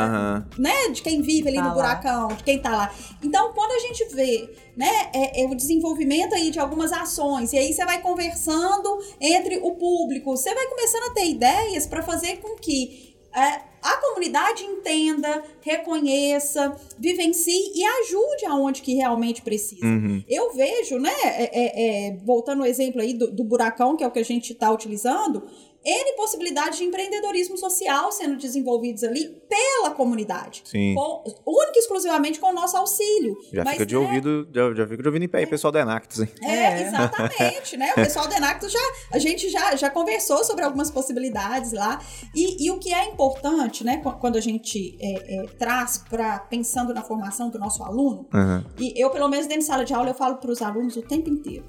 né, 0.58 0.90
de 0.90 1.02
quem 1.02 1.22
vive 1.22 1.48
ali 1.50 1.58
Tá 1.58 1.64
no 1.64 1.70
lá. 1.70 1.74
buracão, 1.74 2.28
de 2.30 2.44
quem 2.44 2.60
tá 2.60 2.70
lá. 2.72 2.92
Então, 3.24 3.54
quando 3.54 3.72
a 3.72 3.80
gente 3.80 4.06
vê, 4.14 4.50
né, 4.76 5.10
é, 5.14 5.44
é 5.44 5.48
o 5.48 5.56
desenvolvimento 5.56 6.34
aí 6.34 6.50
de 6.50 6.60
algumas 6.60 6.92
ações, 6.92 7.54
e 7.54 7.58
aí 7.58 7.74
você 7.74 7.86
vai 7.86 8.02
conversando 8.02 9.00
entre 9.20 9.58
o 9.58 9.72
público, 9.72 10.36
você 10.36 10.54
vai 10.54 10.68
começando 10.68 11.04
a 11.12 11.14
ter 11.14 11.28
ideias 11.28 11.86
para 11.86 12.02
fazer 12.02 12.38
com 12.38 12.56
que 12.56 13.14
é, 13.36 13.62
a 13.82 13.98
comunidade 13.98 14.64
entenda, 14.64 15.44
reconheça, 15.62 16.76
vivencie 16.98 17.74
e 17.76 17.84
ajude 17.84 18.46
aonde 18.46 18.82
que 18.82 18.94
realmente 18.94 19.42
precisa. 19.42 19.86
Uhum. 19.86 20.24
Eu 20.28 20.54
vejo, 20.54 20.98
né, 21.00 21.12
é, 21.24 21.50
é, 21.52 22.08
é, 22.08 22.18
voltando 22.24 22.62
ao 22.62 22.68
exemplo 22.68 23.02
aí 23.02 23.14
do, 23.14 23.32
do 23.32 23.44
buracão, 23.44 23.98
que 23.98 24.04
é 24.04 24.08
o 24.08 24.12
que 24.12 24.20
a 24.20 24.26
gente 24.26 24.54
está 24.54 24.72
utilizando, 24.72 25.44
N 25.86 26.16
possibilidades 26.16 26.78
de 26.78 26.86
empreendedorismo 26.86 27.58
social 27.58 28.12
sendo 28.12 28.38
desenvolvidos 28.38 29.04
ali 29.04 29.42
pela 29.50 29.92
comunidade. 29.92 30.62
Sim. 30.66 30.96
Com, 30.96 31.24
única 31.46 31.74
e 31.76 31.80
exclusivamente 31.80 32.40
com 32.40 32.48
o 32.52 32.54
nosso 32.54 32.78
auxílio. 32.78 33.36
Já 33.52 33.64
Mas, 33.64 33.74
fica 33.74 33.86
de 33.86 33.96
né, 33.96 34.02
ouvido, 34.02 34.48
já, 34.54 34.74
já 34.74 34.88
fica 34.88 35.02
de 35.04 35.08
ouvido 35.10 35.26
em 35.26 35.28
pé 35.28 35.40
aí, 35.40 35.46
pessoal 35.48 35.72
da 35.72 35.82
Enactus, 35.82 36.20
hein? 36.22 36.30
É, 36.42 36.48
É. 36.48 36.82
exatamente, 36.88 37.78
né? 37.78 37.92
O 37.92 37.96
pessoal 37.96 38.28
do 38.28 38.34
Enactus 38.34 38.72
já, 38.72 38.80
a 39.12 39.20
gente 39.20 39.50
já, 39.50 39.76
já 39.76 39.90
conversou 39.90 40.44
sobre 40.44 40.64
algumas 40.64 40.90
possibilidades 40.90 41.72
lá. 41.74 42.02
E, 42.34 42.66
e 42.66 42.72
o 42.72 42.80
que 42.80 42.94
é 42.94 43.06
importante, 43.06 43.84
né, 43.84 43.98
qu- 43.98 44.14
quando 44.20 44.38
a 44.38 44.42
gente 44.42 44.98
é, 45.02 45.36
é, 45.36 45.46
traz 45.60 45.98
para 46.10 46.40
pensando 46.40 46.94
na 46.94 47.02
formação 47.04 47.50
do 47.50 47.60
nosso 47.60 47.84
aluno, 47.84 48.28
Aham. 48.34 48.66
e 48.80 48.94
eu, 49.02 49.10
pelo 49.10 49.28
menos 49.28 49.46
dentro 49.48 49.62
de 49.62 49.68
sala 49.68 49.84
de 49.84 49.94
aula, 49.94 50.10
eu 50.10 50.14
falo 50.16 50.38
para 50.38 50.52
os 50.52 50.62
alunos 50.62 50.96
o 50.96 51.02
tempo 51.02 51.30
inteiro: 51.30 51.66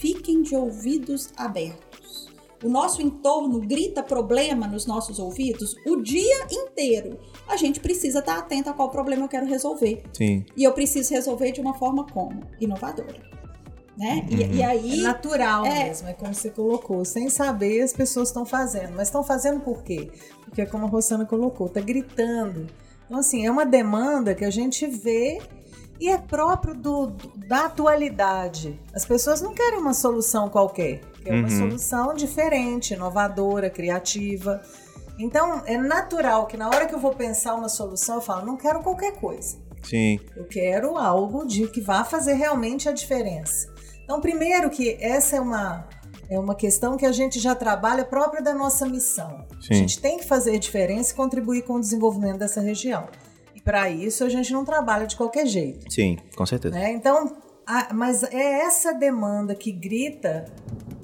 fiquem 0.00 0.42
de 0.42 0.54
ouvidos 0.54 1.30
abertos. 1.36 1.87
O 2.64 2.68
nosso 2.68 3.00
entorno 3.00 3.60
grita 3.60 4.02
problema 4.02 4.66
nos 4.66 4.84
nossos 4.84 5.18
ouvidos 5.18 5.76
o 5.86 6.02
dia 6.02 6.46
inteiro. 6.50 7.18
A 7.46 7.56
gente 7.56 7.78
precisa 7.78 8.18
estar 8.18 8.38
atento 8.38 8.68
a 8.68 8.72
qual 8.72 8.90
problema 8.90 9.24
eu 9.24 9.28
quero 9.28 9.46
resolver. 9.46 10.02
Sim. 10.12 10.44
E 10.56 10.64
eu 10.64 10.72
preciso 10.72 11.12
resolver 11.14 11.52
de 11.52 11.60
uma 11.60 11.74
forma 11.74 12.04
como? 12.06 12.40
Inovadora. 12.60 13.28
Né? 13.96 14.26
E- 14.30 14.34
Uhum. 14.44 14.52
E, 14.54 14.62
É 14.62 14.64
aí. 14.64 14.96
natural 15.02 15.64
É. 15.66 15.84
mesmo, 15.84 16.08
é 16.08 16.12
como 16.12 16.32
você 16.34 16.50
colocou. 16.50 17.04
Sem 17.04 17.28
saber, 17.28 17.82
as 17.82 17.92
pessoas 17.92 18.28
estão 18.28 18.44
fazendo. 18.46 18.92
Mas 18.94 19.08
estão 19.08 19.22
fazendo 19.24 19.60
por 19.60 19.82
quê? 19.82 20.10
Porque, 20.44 20.64
como 20.66 20.86
a 20.86 20.88
Rossana 20.88 21.24
colocou, 21.26 21.66
está 21.66 21.80
gritando. 21.80 22.66
Então, 23.06 23.18
assim, 23.18 23.44
é 23.46 23.50
uma 23.50 23.64
demanda 23.66 24.34
que 24.34 24.44
a 24.44 24.50
gente 24.50 24.86
vê 24.86 25.40
e 26.00 26.08
é 26.08 26.16
próprio 26.18 26.74
do- 26.74 27.06
da 27.48 27.66
atualidade. 27.66 28.78
As 28.94 29.04
pessoas 29.04 29.40
não 29.40 29.52
querem 29.52 29.78
uma 29.80 29.94
solução 29.94 30.48
qualquer, 30.48 31.00
querem 31.22 31.40
uma 31.40 31.48
Uhum. 31.50 31.58
solução 31.58 32.14
diferente, 32.14 32.94
inovadora, 32.94 33.68
criativa. 33.70 34.60
Então, 35.18 35.62
é 35.66 35.76
natural 35.76 36.46
que 36.46 36.56
na 36.56 36.68
hora 36.68 36.86
que 36.86 36.94
eu 36.94 36.98
vou 37.00 37.14
pensar 37.14 37.54
uma 37.54 37.68
solução, 37.68 38.16
eu 38.16 38.20
falo, 38.20 38.46
não 38.46 38.56
quero 38.56 38.80
qualquer 38.82 39.12
coisa. 39.16 39.56
Sim. 39.82 40.20
Eu 40.36 40.44
quero 40.44 40.96
algo 40.96 41.44
de 41.46 41.66
que 41.68 41.80
vá 41.80 42.04
fazer 42.04 42.34
realmente 42.34 42.88
a 42.88 42.92
diferença. 42.92 43.72
Então, 44.04 44.20
primeiro 44.20 44.70
que 44.70 44.96
essa 45.00 45.36
é 45.36 45.40
uma 45.40 45.86
é 46.30 46.38
uma 46.38 46.54
questão 46.54 46.94
que 46.98 47.06
a 47.06 47.12
gente 47.12 47.38
já 47.40 47.54
trabalha 47.54 48.04
própria 48.04 48.42
da 48.42 48.52
nossa 48.52 48.84
missão. 48.86 49.46
Sim. 49.62 49.68
A 49.70 49.74
gente 49.74 49.98
tem 49.98 50.18
que 50.18 50.26
fazer 50.26 50.58
diferença 50.58 51.12
e 51.12 51.16
contribuir 51.16 51.62
com 51.62 51.74
o 51.76 51.80
desenvolvimento 51.80 52.36
dessa 52.36 52.60
região. 52.60 53.08
E 53.54 53.60
para 53.62 53.88
isso 53.88 54.22
a 54.24 54.28
gente 54.28 54.52
não 54.52 54.62
trabalha 54.62 55.06
de 55.06 55.16
qualquer 55.16 55.46
jeito. 55.46 55.90
Sim, 55.90 56.18
com 56.36 56.44
certeza. 56.44 56.74
né? 56.74 56.92
Então, 56.92 57.34
a- 57.66 57.94
mas 57.94 58.22
é 58.24 58.60
essa 58.60 58.92
demanda 58.92 59.54
que 59.54 59.72
grita, 59.72 60.44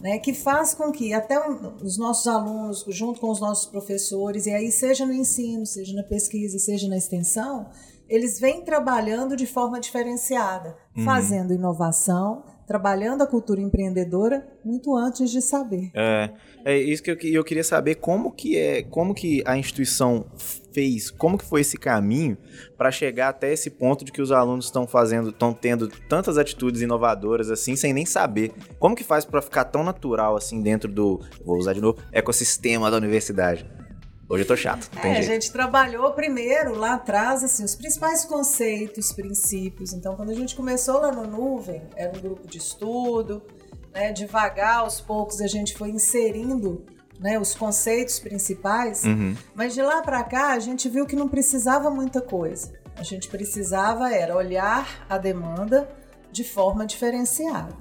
né, 0.05 0.19
que 0.19 0.35
faz 0.35 0.75
com 0.75 0.93
que 0.93 1.15
até 1.15 1.41
os 1.83 1.97
nossos 1.97 2.27
alunos, 2.27 2.85
junto 2.89 3.19
com 3.19 3.31
os 3.31 3.41
nossos 3.41 3.65
professores, 3.65 4.45
e 4.45 4.51
aí 4.51 4.71
seja 4.71 5.07
no 5.07 5.15
ensino, 5.15 5.65
seja 5.65 5.95
na 5.97 6.03
pesquisa, 6.03 6.59
seja 6.59 6.87
na 6.87 6.99
extensão, 6.99 7.71
eles 8.07 8.39
vêm 8.39 8.61
trabalhando 8.63 9.35
de 9.35 9.47
forma 9.47 9.81
diferenciada, 9.81 10.77
Uhum. 10.95 11.05
fazendo 11.05 11.55
inovação, 11.55 12.45
trabalhando 12.67 13.23
a 13.23 13.27
cultura 13.27 13.61
empreendedora 13.61 14.47
muito 14.65 14.97
antes 14.97 15.31
de 15.31 15.41
saber. 15.41 15.91
É, 15.95 16.31
é 16.65 16.79
isso 16.79 17.03
que 17.03 17.11
eu, 17.11 17.17
eu 17.23 17.45
queria 17.45 17.65
saber 17.65 17.97
como 17.97 18.33
que 18.33 18.57
é, 18.57 18.83
como 18.83 19.15
que 19.15 19.43
a 19.47 19.57
instituição 19.57 20.27
fez, 20.73 21.11
como 21.11 21.39
que 21.39 21.45
foi 21.45 21.61
esse 21.61 21.77
caminho 21.77 22.37
para 22.77 22.91
chegar 22.91 23.29
até 23.29 23.53
esse 23.53 23.71
ponto 23.71 24.05
de 24.05 24.11
que 24.11 24.21
os 24.21 24.33
alunos 24.33 24.67
estão 24.67 24.87
fazendo, 24.87 25.31
estão 25.31 25.53
tendo 25.53 25.89
tantas 26.09 26.37
atitudes 26.37 26.83
inovadoras 26.83 27.51
assim, 27.51 27.77
sem 27.77 27.93
nem 27.93 28.05
saber. 28.05 28.53
Como 28.79 28.97
que 28.97 29.05
faz 29.05 29.25
para 29.25 29.41
ficar 29.41 29.65
tão 29.65 29.85
natural 29.85 30.37
assim 30.37 30.61
dentro 30.61 30.91
do, 30.91 31.21
vou 31.45 31.57
usar 31.57 31.73
de 31.73 31.81
novo, 31.81 31.99
ecossistema 32.13 32.91
da 32.91 32.97
universidade? 32.97 33.84
Hoje 34.29 34.43
eu 34.43 34.47
tô 34.47 34.57
chato, 34.57 34.89
É, 34.97 35.11
a 35.11 35.15
jeito. 35.15 35.27
gente 35.27 35.53
trabalhou 35.53 36.11
primeiro 36.13 36.75
lá 36.75 36.95
atrás 36.95 37.45
assim, 37.45 37.63
os 37.65 37.75
principais 37.75 38.25
conceitos, 38.25 39.13
princípios. 39.13 39.93
Então, 39.93 40.17
quando 40.17 40.31
a 40.31 40.35
gente 40.35 40.57
começou 40.57 41.01
lá 41.01 41.13
no 41.13 41.27
Nuvem, 41.27 41.83
era 41.95 42.11
um 42.17 42.21
grupo 42.21 42.47
de 42.49 42.57
estudo, 42.59 43.43
né, 43.93 44.13
devagar, 44.13 44.79
aos 44.79 45.01
poucos, 45.01 45.41
a 45.43 45.47
gente 45.47 45.77
foi 45.77 45.91
inserindo 45.91 46.85
né, 47.21 47.39
os 47.39 47.55
conceitos 47.55 48.19
principais, 48.19 49.05
Uhum. 49.05 49.37
mas 49.55 49.75
de 49.75 49.83
lá 49.83 50.03
para 50.03 50.25
cá 50.25 50.53
a 50.53 50.59
gente 50.59 50.89
viu 50.89 51.07
que 51.07 51.15
não 51.15 51.29
precisava 51.29 51.91
muita 51.91 52.21
coisa. 52.21 52.73
A 52.97 53.03
gente 53.03 53.29
precisava 53.29 54.11
era 54.13 54.35
olhar 54.37 55.05
a 55.09 55.19
demanda 55.19 55.89
de 56.33 56.43
forma 56.45 56.87
diferenciada. 56.87 57.75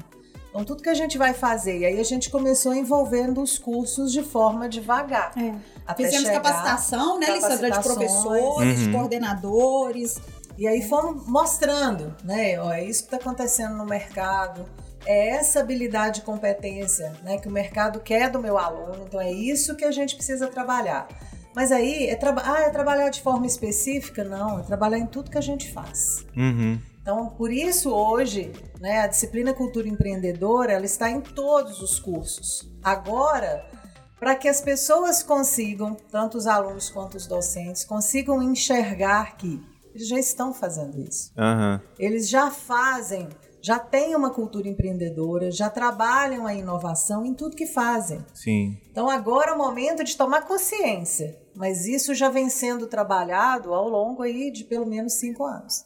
Então, 0.54 0.64
tudo 0.64 0.84
que 0.84 0.90
a 0.90 0.94
gente 0.94 1.18
vai 1.18 1.34
fazer, 1.34 1.80
e 1.80 1.86
aí 1.86 2.00
a 2.00 2.04
gente 2.04 2.30
começou 2.30 2.76
envolvendo 2.76 3.42
os 3.42 3.58
cursos 3.58 4.12
de 4.12 4.22
forma 4.22 4.70
devagar. 4.70 5.32
É. 5.36 5.56
até 5.86 6.04
Fizemos 6.06 6.28
chegar- 6.28 6.42
capacitação, 6.44 7.20
né, 7.20 7.26
Lissandra, 7.34 7.72
de 7.72 7.80
professores, 7.82 8.80
de 8.80 8.86
Uhum. 8.86 8.92
coordenadores. 8.94 10.22
E 10.58 10.68
aí 10.68 10.82
fomos 10.84 11.28
mostrando, 11.28 12.16
né? 12.24 12.60
Ó, 12.62 12.72
é 12.72 12.84
isso 12.86 13.00
que 13.02 13.08
está 13.08 13.18
acontecendo 13.18 13.76
no 13.76 13.86
mercado. 13.86 14.66
É 15.06 15.30
essa 15.30 15.60
habilidade 15.60 16.20
e 16.20 16.24
competência 16.24 17.12
né, 17.24 17.38
que 17.40 17.48
o 17.48 17.52
mercado 17.52 18.00
quer 18.00 18.30
do 18.30 18.40
meu 18.40 18.58
aluno. 18.58 19.04
Então 19.08 19.20
é 19.20 19.32
isso 19.32 19.76
que 19.76 19.84
a 19.84 19.92
gente 19.92 20.16
precisa 20.16 20.48
trabalhar. 20.48 21.08
Mas 21.56 21.72
aí, 21.72 22.08
é, 22.08 22.16
traba 22.16 22.42
ah, 22.46 22.62
é 22.62 22.70
trabalhar 22.70 23.10
de 23.10 23.22
forma 23.22 23.46
específica? 23.46 24.24
Não, 24.24 24.60
é 24.60 24.64
trabalhar 24.64 24.98
em 25.00 25.06
tudo 25.08 25.30
que 25.32 25.38
a 25.38 25.42
gente 25.42 25.72
faz. 25.74 26.24
Uhum. 26.38 26.80
Então, 27.04 27.28
por 27.28 27.52
isso 27.52 27.92
hoje, 27.92 28.50
né, 28.80 29.02
a 29.02 29.08
disciplina 29.08 29.54
Cultura 29.54 29.90
Empreendedora, 29.90 30.72
ela 30.72 30.86
está 30.86 31.10
em 31.10 31.20
todos 31.20 31.82
os 31.82 32.00
cursos. 32.00 32.72
Agora, 32.82 33.70
para 34.18 34.38
que 34.38 34.48
as 34.48 34.62
pessoas 34.62 35.22
consigam, 35.22 35.98
tanto 36.10 36.38
os 36.38 36.48
alunos 36.48 36.90
quanto 36.90 37.18
os 37.18 37.28
docentes, 37.28 37.84
consigam 37.84 38.42
enxergar 38.42 39.36
que 39.36 39.62
eles 39.94 40.08
já 40.08 40.18
estão 40.18 40.54
fazendo 40.54 40.98
isso. 40.98 41.34
Aham. 41.38 41.82
Eles 42.00 42.30
já 42.30 42.50
fazem, 42.50 43.28
já 43.62 43.78
têm 43.78 44.16
uma 44.16 44.30
cultura 44.30 44.70
empreendedora, 44.70 45.52
já 45.52 45.70
trabalham 45.70 46.48
a 46.48 46.54
inovação 46.54 47.26
em 47.26 47.34
tudo 47.34 47.58
que 47.58 47.68
fazem. 47.68 48.26
Sim. 48.34 48.78
Então 48.90 49.10
agora 49.10 49.52
é 49.52 49.54
o 49.54 49.58
momento 49.58 50.06
de 50.06 50.16
tomar 50.16 50.48
consciência, 50.48 51.38
mas 51.54 51.86
isso 51.86 52.16
já 52.16 52.30
vem 52.30 52.50
sendo 52.50 52.88
trabalhado 52.88 53.74
ao 53.74 53.90
longo 53.90 54.24
aí 54.24 54.50
de 54.50 54.64
pelo 54.64 54.86
menos 54.86 55.16
cinco 55.16 55.44
anos. 55.44 55.84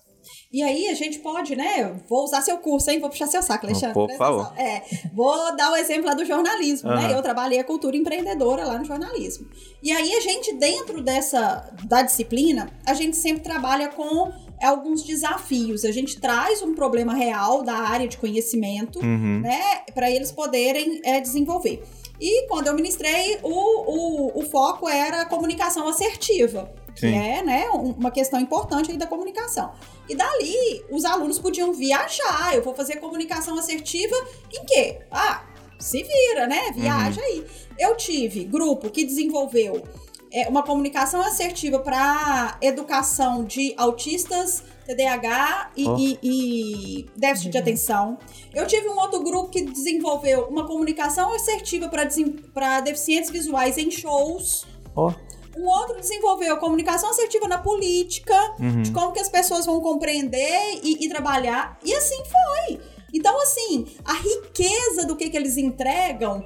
E 0.51 0.63
aí 0.63 0.87
a 0.89 0.93
gente 0.93 1.19
pode, 1.19 1.55
né? 1.55 1.95
Vou 2.07 2.23
usar 2.23 2.41
seu 2.41 2.57
curso, 2.57 2.89
hein? 2.89 2.99
Vou 2.99 3.09
puxar 3.09 3.27
seu 3.27 3.41
saco, 3.43 3.65
Alexandre. 3.65 3.93
Por 3.93 4.11
favor. 4.15 4.51
É, 4.57 4.81
vou 5.13 5.55
dar 5.55 5.71
o 5.71 5.75
exemplo 5.75 6.05
lá 6.05 6.13
do 6.13 6.25
jornalismo, 6.25 6.89
Aham. 6.89 7.07
né? 7.07 7.13
Eu 7.13 7.21
trabalhei 7.21 7.59
a 7.59 7.63
cultura 7.63 7.95
empreendedora 7.97 8.63
lá 8.65 8.77
no 8.77 8.85
jornalismo. 8.85 9.47
E 9.83 9.91
aí 9.91 10.13
a 10.15 10.19
gente, 10.21 10.53
dentro 10.55 11.01
dessa 11.01 11.69
da 11.85 12.01
disciplina, 12.01 12.69
a 12.85 12.93
gente 12.93 13.15
sempre 13.17 13.43
trabalha 13.43 13.89
com 13.89 14.31
alguns 14.63 15.03
desafios. 15.03 15.85
A 15.85 15.91
gente 15.91 16.19
traz 16.19 16.61
um 16.63 16.73
problema 16.73 17.13
real 17.13 17.61
da 17.63 17.75
área 17.75 18.07
de 18.07 18.17
conhecimento, 18.17 18.99
Uhum. 18.99 19.41
né? 19.41 19.81
Para 19.93 20.09
eles 20.09 20.31
poderem 20.31 20.99
é, 21.03 21.19
desenvolver. 21.19 21.83
E 22.19 22.47
quando 22.47 22.65
eu 22.67 22.73
ministrei, 22.73 23.37
o, 23.43 23.49
o, 23.51 24.39
o 24.39 24.41
foco 24.49 24.89
era 24.89 25.21
a 25.21 25.25
comunicação 25.25 25.87
assertiva. 25.87 26.71
Sim. 26.97 27.11
Que 27.11 27.15
é 27.17 27.43
né, 27.43 27.69
um- 27.69 27.91
uma 27.91 28.09
questão 28.11 28.39
importante 28.39 28.91
aí 28.91 28.97
da 28.97 29.05
comunicação. 29.07 29.71
E 30.09 30.15
dali, 30.15 30.83
os 30.89 31.05
alunos 31.05 31.37
podiam 31.39 31.71
viajar. 31.73 32.55
Eu 32.55 32.63
vou 32.63 32.73
fazer 32.73 32.97
comunicação 32.97 33.57
assertiva 33.57 34.15
em 34.53 34.65
quê? 34.65 34.99
Ah, 35.11 35.43
se 35.79 36.01
vira, 36.03 36.47
né? 36.47 36.71
Viaja 36.73 37.21
aí. 37.21 37.45
Eu 37.77 37.95
tive 37.95 38.43
grupo 38.45 38.89
que 38.89 39.05
desenvolveu 39.05 39.83
é, 40.29 40.45
uma 40.49 40.61
comunicação 40.61 41.21
assertiva 41.21 41.79
para 41.79 42.57
educação 42.61 43.45
de 43.45 43.73
autistas 43.77 44.61
TDAH 44.85 45.71
e, 45.77 45.87
Oh. 45.87 45.95
e- 45.97 46.19
e 46.21 47.05
déficit 47.15 47.49
de 47.51 47.57
atenção. 47.57 48.17
Eu 48.53 48.67
tive 48.67 48.89
um 48.89 48.97
outro 48.99 49.23
grupo 49.23 49.49
que 49.49 49.61
desenvolveu 49.61 50.47
uma 50.49 50.65
comunicação 50.67 51.33
assertiva 51.33 51.89
para 51.89 52.81
deficientes 52.81 53.29
visuais 53.29 53.77
em 53.77 53.89
shows. 53.89 54.65
Ó. 54.95 55.13
Um 55.57 55.65
outro 55.67 55.99
desenvolveu 55.99 56.57
comunicação 56.57 57.09
assertiva 57.09 57.47
na 57.47 57.57
política, 57.57 58.35
Uhum. 58.59 58.81
de 58.83 58.91
como 58.91 59.11
que 59.11 59.19
as 59.19 59.29
pessoas 59.29 59.65
vão 59.65 59.79
compreender 59.81 60.79
e, 60.83 61.05
e 61.05 61.09
trabalhar. 61.09 61.77
E 61.83 61.93
assim 61.93 62.21
foi. 62.25 62.79
Então, 63.13 63.41
assim, 63.41 63.85
a 64.03 64.13
riqueza 64.13 65.05
do 65.05 65.15
que, 65.15 65.29
que 65.29 65.37
eles 65.37 65.57
entregam, 65.57 66.45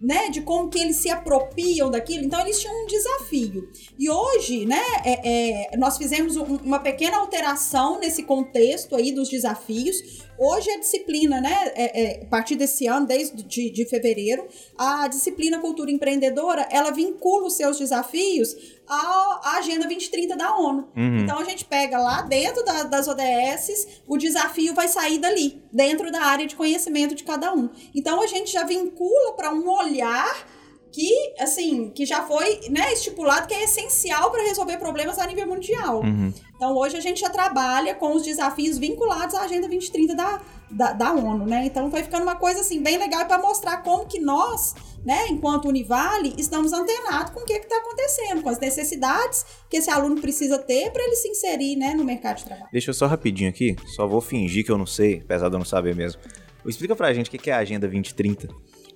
né, 0.00 0.28
de 0.30 0.40
como 0.40 0.68
que 0.68 0.78
eles 0.78 0.96
se 0.96 1.10
apropriam 1.10 1.90
daquilo, 1.90 2.24
então 2.24 2.40
eles 2.40 2.60
tinham 2.60 2.84
um 2.84 2.86
desafio. 2.86 3.68
E 3.98 4.08
hoje, 4.08 4.64
né, 4.64 4.82
é- 5.04 5.70
é, 5.72 5.76
nós 5.76 5.98
fizemos 5.98 6.36
um- 6.36 6.56
uma 6.56 6.78
pequena 6.80 7.18
alteração 7.18 7.98
nesse 7.98 8.22
contexto 8.22 8.96
aí 8.96 9.12
dos 9.12 9.28
desafios. 9.28 10.22
Hoje 10.38 10.70
a 10.70 10.78
disciplina, 10.78 11.40
né, 11.40 11.72
é- 11.74 12.02
é, 12.02 12.22
a 12.22 12.26
partir 12.26 12.56
desse 12.56 12.86
ano, 12.86 13.06
desde 13.06 13.42
de, 13.42 13.70
de 13.70 13.84
fevereiro, 13.84 14.46
a 14.76 15.08
disciplina 15.08 15.58
Cultura 15.58 15.90
Empreendedora, 15.90 16.66
ela 16.70 16.90
vincula 16.90 17.46
os 17.46 17.54
seus 17.54 17.78
desafios 17.78 18.77
à, 18.88 19.56
Agenda 19.58 19.86
2030 19.86 20.36
da 20.36 20.56
ONU. 20.56 20.88
Uhum. 20.96 21.18
Então 21.18 21.38
a 21.38 21.44
gente 21.44 21.64
pega 21.64 21.98
lá 21.98 22.22
dentro 22.22 22.64
da- 22.64 22.84
das 22.84 23.06
ODS, 23.08 24.02
o 24.06 24.16
desafio 24.16 24.74
vai 24.74 24.88
sair 24.88 25.18
dali, 25.18 25.62
dentro 25.72 26.10
da 26.10 26.22
área 26.22 26.46
de 26.46 26.56
conhecimento 26.56 27.14
de 27.14 27.24
cada 27.24 27.52
um. 27.52 27.68
Então 27.94 28.20
a 28.22 28.26
gente 28.26 28.52
já 28.52 28.64
vincula 28.64 29.32
para 29.34 29.52
um 29.52 29.68
olhar 29.68 30.46
que, 30.98 31.34
assim, 31.38 31.90
que 31.90 32.04
já 32.04 32.24
foi 32.24 32.58
né, 32.70 32.92
estipulado 32.92 33.46
que 33.46 33.54
é 33.54 33.62
essencial 33.62 34.32
para 34.32 34.42
resolver 34.42 34.78
problemas 34.78 35.16
a 35.20 35.26
nível 35.28 35.46
mundial. 35.46 36.00
Uhum. 36.00 36.34
Então 36.56 36.76
hoje 36.76 36.96
a 36.96 37.00
gente 37.00 37.20
já 37.20 37.30
trabalha 37.30 37.94
com 37.94 38.16
os 38.16 38.24
desafios 38.24 38.78
vinculados 38.78 39.36
à 39.36 39.42
Agenda 39.42 39.68
2030 39.68 40.16
da, 40.16 40.40
da, 40.68 40.92
da 40.94 41.12
ONU, 41.12 41.46
né? 41.46 41.66
Então 41.66 41.88
vai 41.88 42.02
ficando 42.02 42.24
uma 42.24 42.34
coisa 42.34 42.62
assim 42.62 42.82
bem 42.82 42.98
legal 42.98 43.26
para 43.26 43.38
mostrar 43.40 43.76
como 43.84 44.06
que 44.06 44.18
nós, 44.18 44.74
né, 45.04 45.28
enquanto 45.28 45.68
Univale, 45.68 46.34
estamos 46.36 46.72
antenados 46.72 47.32
com 47.32 47.42
o 47.42 47.44
que 47.44 47.52
está 47.52 47.76
acontecendo, 47.76 48.42
com 48.42 48.48
as 48.48 48.58
necessidades 48.58 49.46
que 49.70 49.76
esse 49.76 49.90
aluno 49.90 50.20
precisa 50.20 50.58
ter 50.58 50.90
para 50.90 51.04
ele 51.04 51.14
se 51.14 51.28
inserir, 51.28 51.76
né, 51.76 51.94
no 51.94 52.04
mercado 52.04 52.38
de 52.38 52.44
trabalho. 52.44 52.70
Deixa 52.72 52.90
eu 52.90 52.94
só 52.94 53.06
rapidinho 53.06 53.48
aqui, 53.48 53.76
só 53.94 54.04
vou 54.04 54.20
fingir 54.20 54.64
que 54.64 54.72
eu 54.72 54.78
não 54.78 54.86
sei, 54.86 55.22
apesar 55.24 55.48
de 55.48 55.54
eu 55.54 55.58
não 55.60 55.64
saber 55.64 55.94
mesmo. 55.94 56.20
Explica 56.66 56.96
pra 56.96 57.12
gente 57.14 57.28
o 57.28 57.30
que 57.30 57.50
é 57.50 57.54
a 57.54 57.58
Agenda 57.58 57.86
2030. 57.86 58.48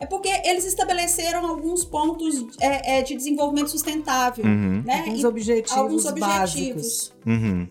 É 0.02 0.06
porque 0.06 0.28
eles 0.44 0.64
estabeleceram 0.64 1.46
alguns 1.46 1.84
pontos 1.84 2.44
é, 2.60 2.98
é, 2.98 3.02
de 3.02 3.14
desenvolvimento 3.14 3.68
sustentável, 3.70 4.44
Uhum. 4.44 4.82
né? 4.84 5.04
Alguns 5.06 5.20
E 5.20 5.26
objetivos, 5.26 5.78
alguns 5.78 6.04
básicos. 6.10 6.42
objetivos. 6.42 7.12
Uhum. 7.24 7.68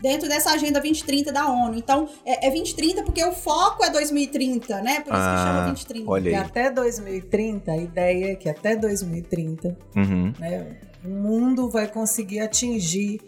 dentro 0.00 0.28
dessa 0.28 0.52
agenda 0.52 0.80
2030 0.80 1.32
da 1.32 1.48
ONU. 1.50 1.76
Então, 1.76 2.08
é, 2.24 2.46
é 2.46 2.50
2030 2.50 3.02
porque 3.02 3.22
o 3.24 3.32
foco 3.32 3.84
é 3.84 3.90
2030, 3.90 4.80
né? 4.80 4.94
Por 5.00 5.12
isso 5.12 5.22
que 5.22 5.34
Ah, 5.34 5.44
chama 5.46 5.64
2030. 5.66 6.10
olha 6.10 6.30
E 6.30 6.34
aí. 6.36 6.40
até 6.40 6.70
2030, 6.70 7.72
a 7.72 7.76
ideia 7.76 8.32
é 8.32 8.34
que 8.36 8.48
até 8.48 8.76
2030 8.76 9.76
Uhum. 9.96 10.32
né, 10.38 10.76
o 11.04 11.08
mundo 11.08 11.68
vai 11.68 11.88
conseguir 11.88 12.38
atingir 12.40 13.20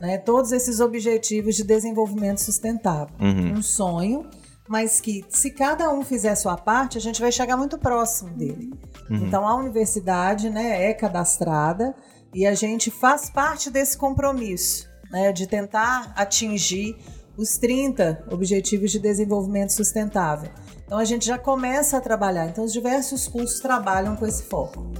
né, 0.00 0.18
todos 0.18 0.50
esses 0.52 0.80
objetivos 0.80 1.54
de 1.54 1.62
desenvolvimento 1.64 2.38
sustentável. 2.38 3.14
Uhum. 3.20 3.52
Um 3.58 3.62
sonho, 3.62 4.26
mas 4.68 5.00
que 5.00 5.24
se 5.28 5.50
cada 5.50 5.90
um 5.90 6.02
fizer 6.02 6.30
a 6.30 6.36
sua 6.36 6.56
parte, 6.56 6.98
a 6.98 7.00
gente 7.00 7.20
vai 7.20 7.30
chegar 7.30 7.56
muito 7.56 7.78
próximo 7.78 8.30
dele. 8.30 8.72
Uhum. 9.10 9.26
Então 9.26 9.46
a 9.46 9.54
universidade 9.54 10.50
né, 10.50 10.90
é 10.90 10.94
cadastrada 10.94 11.94
e 12.34 12.46
a 12.46 12.54
gente 12.54 12.90
faz 12.90 13.30
parte 13.30 13.70
desse 13.70 13.96
compromisso 13.96 14.88
né, 15.10 15.32
de 15.32 15.46
tentar 15.46 16.12
atingir 16.16 16.96
os 17.36 17.56
30 17.58 18.24
Objetivos 18.30 18.90
de 18.90 18.98
Desenvolvimento 18.98 19.72
Sustentável. 19.72 20.50
Então 20.84 20.98
a 20.98 21.04
gente 21.04 21.26
já 21.26 21.38
começa 21.38 21.98
a 21.98 22.00
trabalhar. 22.00 22.46
Então 22.46 22.64
os 22.64 22.72
diversos 22.72 23.28
cursos 23.28 23.60
trabalham 23.60 24.16
com 24.16 24.26
esse 24.26 24.44
foco. 24.44 24.90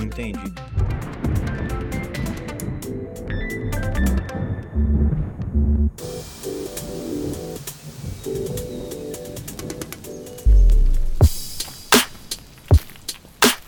Entendi. 0.00 0.54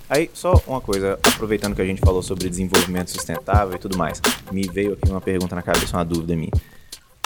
Aí, 0.09 0.31
só 0.33 0.55
uma 0.69 0.81
coisa, 0.81 1.15
aproveitando 1.15 1.75
que 1.75 1.83
a 1.83 1.85
gente 1.85 2.01
falou 2.01 2.23
sobre 2.23 2.49
desenvolvimento 2.49 3.11
sustentável 3.11 3.75
e 3.75 3.79
tudo 3.79 3.99
mais, 3.99 4.23
me 4.53 4.63
veio 4.63 4.93
aqui 4.93 5.11
uma 5.11 5.21
pergunta 5.21 5.55
na 5.57 5.63
cabeça, 5.63 5.97
uma 5.97 6.05
dúvida 6.05 6.37
minha. 6.37 6.53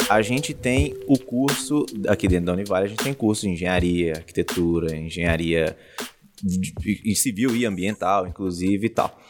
A 0.08 0.22
gente 0.22 0.54
tem 0.54 0.96
o 1.06 1.18
curso, 1.18 1.84
aqui 2.08 2.26
dentro 2.26 2.46
da 2.46 2.52
Univale, 2.54 2.86
a 2.86 2.88
gente 2.88 3.04
tem 3.04 3.12
curso 3.12 3.42
de 3.42 3.50
engenharia, 3.52 4.14
arquitetura, 4.14 4.96
engenharia 4.96 5.76
de- 6.42 7.14
civil 7.14 7.54
e 7.54 7.66
ambiental, 7.66 8.26
inclusive 8.26 8.86
e 8.86 8.90
tal. 8.90 9.20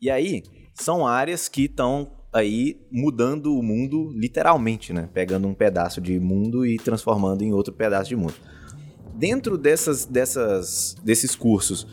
E 0.00 0.08
aí, 0.08 0.44
são 0.72 1.04
áreas 1.04 1.48
que 1.48 1.64
estão 1.64 2.12
aí 2.32 2.80
mudando 2.92 3.58
o 3.58 3.62
mundo 3.62 4.12
literalmente, 4.14 4.92
né? 4.92 5.08
Pegando 5.12 5.48
um 5.48 5.52
pedaço 5.52 6.00
de 6.00 6.18
mundo 6.20 6.64
e 6.64 6.78
transformando 6.78 7.42
em 7.42 7.52
outro 7.52 7.72
pedaço 7.72 8.08
de 8.08 8.16
mundo. 8.16 8.34
Dentro 9.14 9.58
dessas, 9.58 10.06
dessas, 10.06 10.96
desses 11.02 11.34
cursos, 11.34 11.86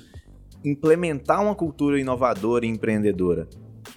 implementar 0.64 1.42
uma 1.44 1.56
cultura 1.56 2.00
inovadora 2.00 2.66
e 2.66 2.70
empreendedora 2.70 3.48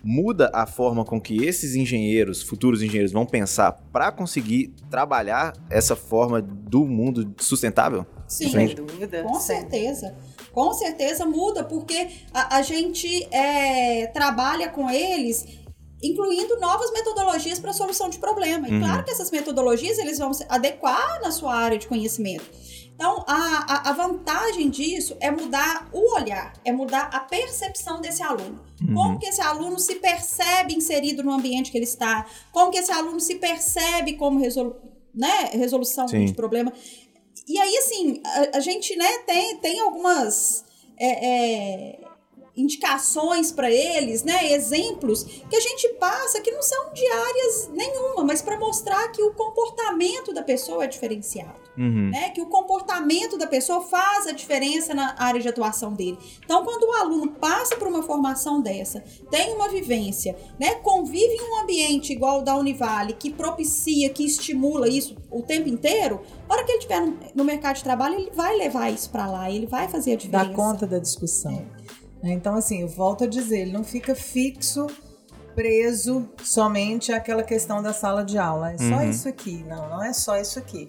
muda 0.03 0.51
a 0.55 0.67
forma 0.67 1.05
com 1.05 1.21
que 1.21 1.45
esses 1.45 1.75
engenheiros, 1.75 2.43
futuros 2.43 2.83
engenheiros, 2.83 3.13
vão 3.13 3.27
pensar 3.27 3.73
para 3.93 4.11
conseguir 4.11 4.73
trabalhar 4.91 5.53
essa 5.69 5.95
forma 5.95 6.41
do 6.41 6.87
mundo 6.87 7.35
sustentável? 7.39 8.07
Sim, 8.27 8.51
Frente. 8.51 8.75
dúvida. 8.75 9.23
com 9.23 9.41
certeza. 9.41 10.15
Com 10.53 10.73
certeza 10.73 11.27
muda, 11.27 11.65
porque 11.65 12.09
a, 12.33 12.57
a 12.57 12.63
gente 12.63 13.25
é, 13.33 14.07
trabalha 14.09 14.69
com 14.69 14.91
eles 14.91 15.61
incluindo 16.03 16.59
novas 16.59 16.91
metodologias 16.93 17.59
para 17.59 17.73
solução 17.75 18.09
de 18.09 18.19
problema. 18.19 18.67
E 18.69 18.73
Uhum. 18.73 18.81
claro 18.81 19.05
que 19.05 19.11
essas 19.11 19.31
metodologias 19.31 19.99
eles 19.99 20.19
vão 20.19 20.33
se 20.33 20.47
adequar 20.49 21.21
na 21.21 21.31
sua 21.31 21.55
área 21.55 21.77
de 21.77 21.87
conhecimento. 21.87 22.45
Então, 22.95 23.25
a, 23.27 23.89
a, 23.89 23.91
a 23.91 23.93
vantagem 23.93 24.69
disso 24.69 25.17
é 25.21 25.31
mudar 25.31 25.89
o 25.93 26.17
olhar, 26.17 26.53
é 26.65 26.71
mudar 26.71 27.09
a 27.13 27.21
percepção 27.21 28.01
desse 28.01 28.23
aluno. 28.23 28.61
Uhum. 28.81 28.95
Como 28.95 29.19
que 29.19 29.27
esse 29.27 29.41
aluno 29.41 29.79
se 29.79 29.95
percebe 29.97 30.75
inserido 30.75 31.23
no 31.23 31.33
ambiente 31.33 31.71
que 31.71 31.79
ele 31.79 31.85
está? 31.85 32.27
Como 32.53 32.71
que 32.71 32.79
esse 32.79 32.93
aluno 32.93 33.19
se 33.19 33.37
percebe 33.37 34.15
como 34.15 34.39
resolu 34.39 34.77
né, 35.15 35.51
resolução 35.53 36.07
Sim. 36.07 36.27
de 36.27 36.35
problema? 36.35 36.73
E 37.49 37.59
aí, 37.59 37.77
assim, 37.79 38.23
a, 38.25 38.59
a 38.59 38.61
gente 38.61 38.95
né, 38.97 39.19
tem, 39.27 39.57
tem 39.57 39.81
algumas 39.81 40.65
é, 40.99 41.27
é, 41.27 42.10
indicações 42.61 43.51
para 43.51 43.71
eles, 43.71 44.23
né, 44.23 44.53
exemplos 44.53 45.25
que 45.25 45.57
a 45.57 45.61
gente 45.61 45.89
passa 45.95 46.41
que 46.41 46.51
não 46.51 46.63
são 46.63 46.93
diárias 46.93 47.71
nenhuma, 47.73 48.25
mas 48.25 48.43
para 48.43 48.59
mostrar 48.59 49.09
que 49.09 49.23
o 49.23 49.33
comportamento 49.33 50.33
da 50.33 50.43
pessoa 50.43 50.85
é 50.85 50.87
diferenciado 50.87 51.61
Uhum. 51.81 52.11
né, 52.11 52.31
que 52.31 52.43
o 52.43 52.47
comportamento 52.47 53.39
da 53.39 53.47
pessoa 53.47 53.81
faz 53.81 54.27
a 54.27 54.33
diferença 54.33 54.93
na 54.93 55.15
área 55.19 55.41
de 55.41 55.49
atuação 55.49 55.95
dele. 55.95 56.19
Então, 56.45 56.65
quando 56.65 56.83
o 56.83 56.93
aluno 56.93 57.33
passa 57.33 57.75
por 57.77 57.89
uma 57.89 58.03
formação 58.03 58.61
dessa, 58.61 59.03
tem 59.31 59.55
uma 59.55 59.69
vivência, 59.69 60.37
né, 60.59 60.75
convive 60.75 61.33
em 61.33 61.51
um 61.51 61.63
ambiente 61.63 62.13
igual 62.13 62.41
o 62.41 62.43
da 62.43 62.55
Univale, 62.57 63.15
que 63.15 63.31
propicia, 63.31 64.11
que 64.11 64.27
estimula 64.27 64.89
isso 64.89 65.17
o 65.31 65.43
tempo 65.43 65.71
inteiro, 65.71 66.21
na 66.47 66.55
hora 66.55 66.65
que 66.65 66.73
ele 66.73 66.79
estiver 66.79 67.01
no, 67.35 67.45
mercado 67.45 67.77
de 67.77 67.85
trabalho, 67.85 68.17
ele 68.17 68.31
vai 68.35 68.57
levar 68.57 68.91
isso 68.91 69.09
para 69.09 69.27
lá, 69.27 69.51
ele 69.51 69.67
vai 69.67 69.89
fazer 69.89 70.13
a 70.13 70.17
diferença. 70.17 70.51
Dá 70.51 70.55
conta 70.55 70.87
da 70.87 70.99
discussão. 70.99 71.53
Né, 71.53 71.67
Então, 72.23 72.55
assim, 72.55 72.83
eu 72.83 72.89
volto 72.89 73.25
a 73.25 73.27
dizer, 73.27 73.61
ele 73.61 73.73
não 73.73 73.83
fica 73.85 74.15
fixo, 74.15 74.87
preso 75.55 76.29
somente 76.45 77.13
àquela 77.13 77.43
questão 77.43 77.83
da 77.83 77.93
sala 77.93 78.25
de 78.25 78.39
aula. 78.39 78.73
É 78.73 78.79
só 78.79 78.85
Uhum. 78.97 79.11
isso 79.11 79.29
aqui. 79.29 79.65
Não, 79.69 79.89
não 79.89 80.03
é 80.03 80.13
só 80.13 80.37
isso 80.37 80.59
aqui. 80.59 80.87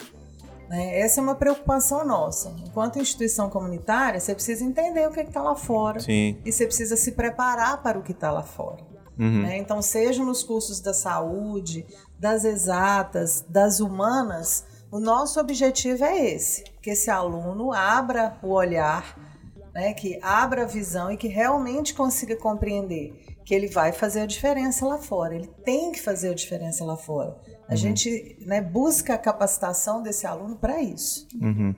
Né? 0.70 1.00
Essa 1.00 1.20
é 1.20 1.24
uma 1.24 1.36
preocupação 1.36 2.06
nossa. 2.06 2.54
Enquanto 2.66 3.00
instituição 3.00 3.50
comunitária, 3.50 4.20
você 4.20 4.34
precisa 4.34 4.64
entender 4.64 5.08
o 5.08 5.12
que 5.12 5.22
está 5.22 5.42
lá 5.42 5.56
fora. 5.56 6.00
Sim. 6.00 6.38
E 6.46 6.52
você 6.52 6.66
precisa 6.66 6.96
se 6.96 7.12
preparar 7.14 7.82
para 7.82 7.98
o 8.00 8.02
que 8.04 8.12
está 8.12 8.32
lá 8.32 8.44
fora. 8.44 8.84
Uhum. 9.20 9.42
né? 9.44 9.58
Então, 9.58 9.82
seja 9.82 10.24
nos 10.24 10.42
cursos 10.44 10.80
da 10.80 10.94
saúde, 10.94 11.86
das 12.18 12.44
exatas, 12.46 13.44
das 13.50 13.80
humanas, 13.80 14.66
o 14.90 15.00
nosso 15.00 15.40
objetivo 15.40 16.04
é 16.06 16.32
esse: 16.34 16.64
que 16.82 16.92
esse 16.92 17.10
aluno 17.10 17.72
abra 17.74 18.38
o 18.42 18.50
olhar, 18.50 19.31
né? 19.74 19.94
que 19.94 20.20
abra 20.22 20.64
a 20.64 20.66
visão 20.66 21.12
e 21.12 21.18
que 21.18 21.28
realmente 21.28 21.94
consiga 21.94 22.36
compreender 22.36 23.14
que 23.44 23.54
ele 23.54 23.68
vai 23.68 23.92
fazer 23.92 24.22
a 24.22 24.26
diferença 24.26 24.86
lá 24.86 24.98
fora, 24.98 25.36
ele 25.36 25.48
tem 25.66 25.92
que 25.92 26.02
fazer 26.02 26.30
a 26.30 26.34
diferença 26.34 26.86
lá 26.86 26.96
fora. 26.96 27.36
A 27.68 27.76
gente 27.76 28.36
né, 28.42 28.62
busca 28.62 29.14
a 29.14 29.18
capacitação 29.18 30.04
desse 30.04 30.28
aluno 30.28 30.58
para 30.58 30.82
isso. 30.82 31.26
Uhum. 31.42 31.74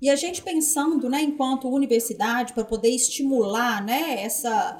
E 0.00 0.08
a 0.08 0.16
gente 0.16 0.42
pensando, 0.42 1.08
né, 1.08 1.22
enquanto 1.22 1.68
universidade, 1.68 2.52
para 2.52 2.64
poder 2.64 2.90
estimular, 2.90 3.84
né, 3.84 4.22
essa 4.22 4.78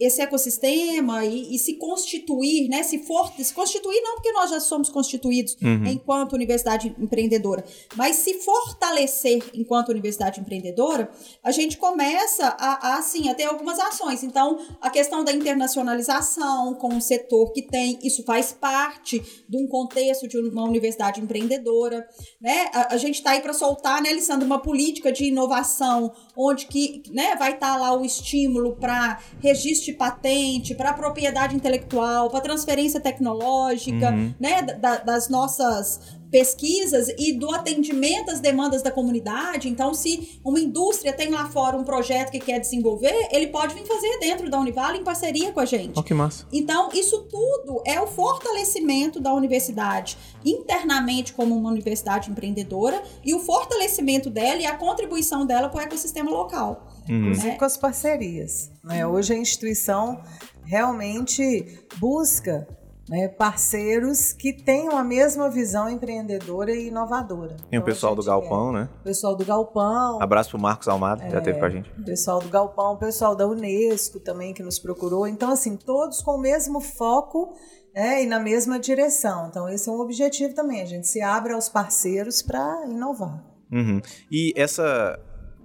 esse 0.00 0.22
ecossistema 0.22 1.24
e, 1.24 1.54
e, 1.54 1.58
se 1.58 1.74
constituir, 1.74 2.68
né? 2.68 2.82
Se 2.82 3.00
for, 3.00 3.32
se 3.38 3.52
constituir 3.52 4.00
não 4.00 4.14
porque 4.14 4.32
nós 4.32 4.50
já 4.50 4.60
somos 4.60 4.88
constituídos 4.88 5.56
uhum. 5.62 5.86
enquanto 5.86 6.32
universidade 6.32 6.94
empreendedora, 6.98 7.64
mas 7.94 8.16
se 8.16 8.34
fortalecer 8.34 9.42
enquanto 9.52 9.90
universidade 9.90 10.40
empreendedora, 10.40 11.10
a 11.42 11.50
gente 11.50 11.76
começa 11.76 12.46
a, 12.58 12.88
a 12.88 12.98
assim, 12.98 13.28
a 13.28 13.34
ter 13.34 13.44
algumas 13.44 13.78
ações. 13.78 14.22
Então, 14.22 14.58
a 14.80 14.88
questão 14.88 15.22
da 15.22 15.32
internacionalização 15.32 16.74
com 16.74 16.96
o 16.96 17.00
setor 17.00 17.52
que 17.52 17.62
tem, 17.62 17.98
isso 18.02 18.22
faz 18.24 18.52
parte 18.52 19.22
de 19.48 19.56
um 19.56 19.66
contexto 19.66 20.26
de 20.26 20.38
uma 20.38 20.64
universidade 20.64 21.20
empreendedora, 21.20 22.06
né? 22.40 22.70
A, 22.72 22.94
a 22.94 22.96
gente 22.96 23.16
está 23.16 23.32
aí 23.32 23.40
para 23.40 23.52
soltar, 23.52 24.00
né, 24.02 24.10
Alessandra, 24.10 24.46
uma 24.46 24.60
política 24.60 25.12
de 25.12 25.24
inovação 25.24 26.12
onde 26.36 26.66
que, 26.66 27.02
né, 27.10 27.36
vai 27.36 27.52
estar 27.52 27.74
tá 27.74 27.76
lá 27.76 27.96
o 27.96 28.04
estímulo 28.04 28.76
para 28.76 29.20
registro 29.40 29.73
registro 29.74 29.92
de 29.92 29.98
patente, 29.98 30.74
para 30.74 30.92
propriedade 30.92 31.54
intelectual, 31.54 32.30
para 32.30 32.40
transferência 32.40 33.00
tecnológica, 33.00 34.10
uhum. 34.10 34.34
né, 34.38 34.62
da, 34.62 34.98
das 34.98 35.28
nossas 35.28 36.00
pesquisas 36.30 37.08
e 37.16 37.32
do 37.32 37.54
atendimento 37.54 38.30
às 38.30 38.40
demandas 38.40 38.82
da 38.82 38.90
comunidade. 38.90 39.68
Então, 39.68 39.94
se 39.94 40.40
uma 40.44 40.58
indústria 40.58 41.12
tem 41.12 41.30
lá 41.30 41.48
fora 41.48 41.76
um 41.76 41.84
projeto 41.84 42.30
que 42.32 42.40
quer 42.40 42.58
desenvolver, 42.58 43.28
ele 43.30 43.48
pode 43.48 43.72
vir 43.74 43.86
fazer 43.86 44.18
dentro 44.18 44.50
da 44.50 44.58
Univale 44.58 44.98
em 44.98 45.04
parceria 45.04 45.52
com 45.52 45.60
a 45.60 45.64
gente. 45.64 45.96
Oh, 45.96 46.02
que 46.02 46.12
massa. 46.12 46.44
Então, 46.52 46.90
isso 46.92 47.22
tudo 47.30 47.80
é 47.86 48.00
o 48.00 48.08
fortalecimento 48.08 49.20
da 49.20 49.32
universidade 49.32 50.18
internamente 50.44 51.32
como 51.32 51.56
uma 51.56 51.70
universidade 51.70 52.30
empreendedora 52.30 53.00
e 53.24 53.32
o 53.32 53.38
fortalecimento 53.38 54.28
dela 54.28 54.60
e 54.60 54.66
a 54.66 54.76
contribuição 54.76 55.46
dela 55.46 55.68
para 55.68 55.82
o 55.82 55.84
ecossistema 55.84 56.32
local. 56.32 56.93
Uhum. 57.08 57.32
Né? 57.32 57.56
Com 57.56 57.64
as 57.64 57.76
parcerias. 57.76 58.70
Né? 58.82 59.06
Hoje 59.06 59.34
a 59.34 59.36
instituição 59.36 60.20
realmente 60.64 61.86
busca 61.98 62.66
né, 63.08 63.28
parceiros 63.28 64.32
que 64.32 64.52
tenham 64.52 64.96
a 64.96 65.04
mesma 65.04 65.50
visão 65.50 65.88
empreendedora 65.88 66.74
e 66.74 66.88
inovadora. 66.88 67.56
Tem 67.56 67.66
então, 67.68 67.80
o 67.80 67.84
pessoal 67.84 68.14
do 68.14 68.22
Galpão, 68.22 68.72
quer. 68.72 68.78
né? 68.78 68.88
O 69.00 69.04
pessoal 69.04 69.36
do 69.36 69.44
Galpão. 69.44 70.22
Abraço 70.22 70.50
pro 70.50 70.60
Marcos 70.60 70.88
Almada, 70.88 71.24
é, 71.24 71.30
já 71.30 71.40
teve 71.40 71.58
com 71.58 71.64
a 71.66 71.70
gente. 71.70 71.90
O 71.98 72.04
pessoal 72.04 72.40
do 72.40 72.48
Galpão, 72.48 72.94
o 72.94 72.96
pessoal 72.96 73.36
da 73.36 73.46
Unesco 73.46 74.18
também 74.20 74.54
que 74.54 74.62
nos 74.62 74.78
procurou. 74.78 75.26
Então, 75.26 75.52
assim, 75.52 75.76
todos 75.76 76.22
com 76.22 76.32
o 76.32 76.40
mesmo 76.40 76.80
foco 76.80 77.54
é, 77.94 78.22
e 78.22 78.26
na 78.26 78.40
mesma 78.40 78.78
direção. 78.78 79.48
Então, 79.48 79.68
esse 79.68 79.88
é 79.88 79.92
um 79.92 80.00
objetivo 80.00 80.54
também. 80.54 80.80
A 80.80 80.86
gente 80.86 81.06
se 81.06 81.20
abre 81.20 81.52
aos 81.52 81.68
parceiros 81.68 82.42
para 82.42 82.86
inovar. 82.86 83.44
Uhum. 83.70 84.00
E 84.30 84.52
essa 84.56 85.18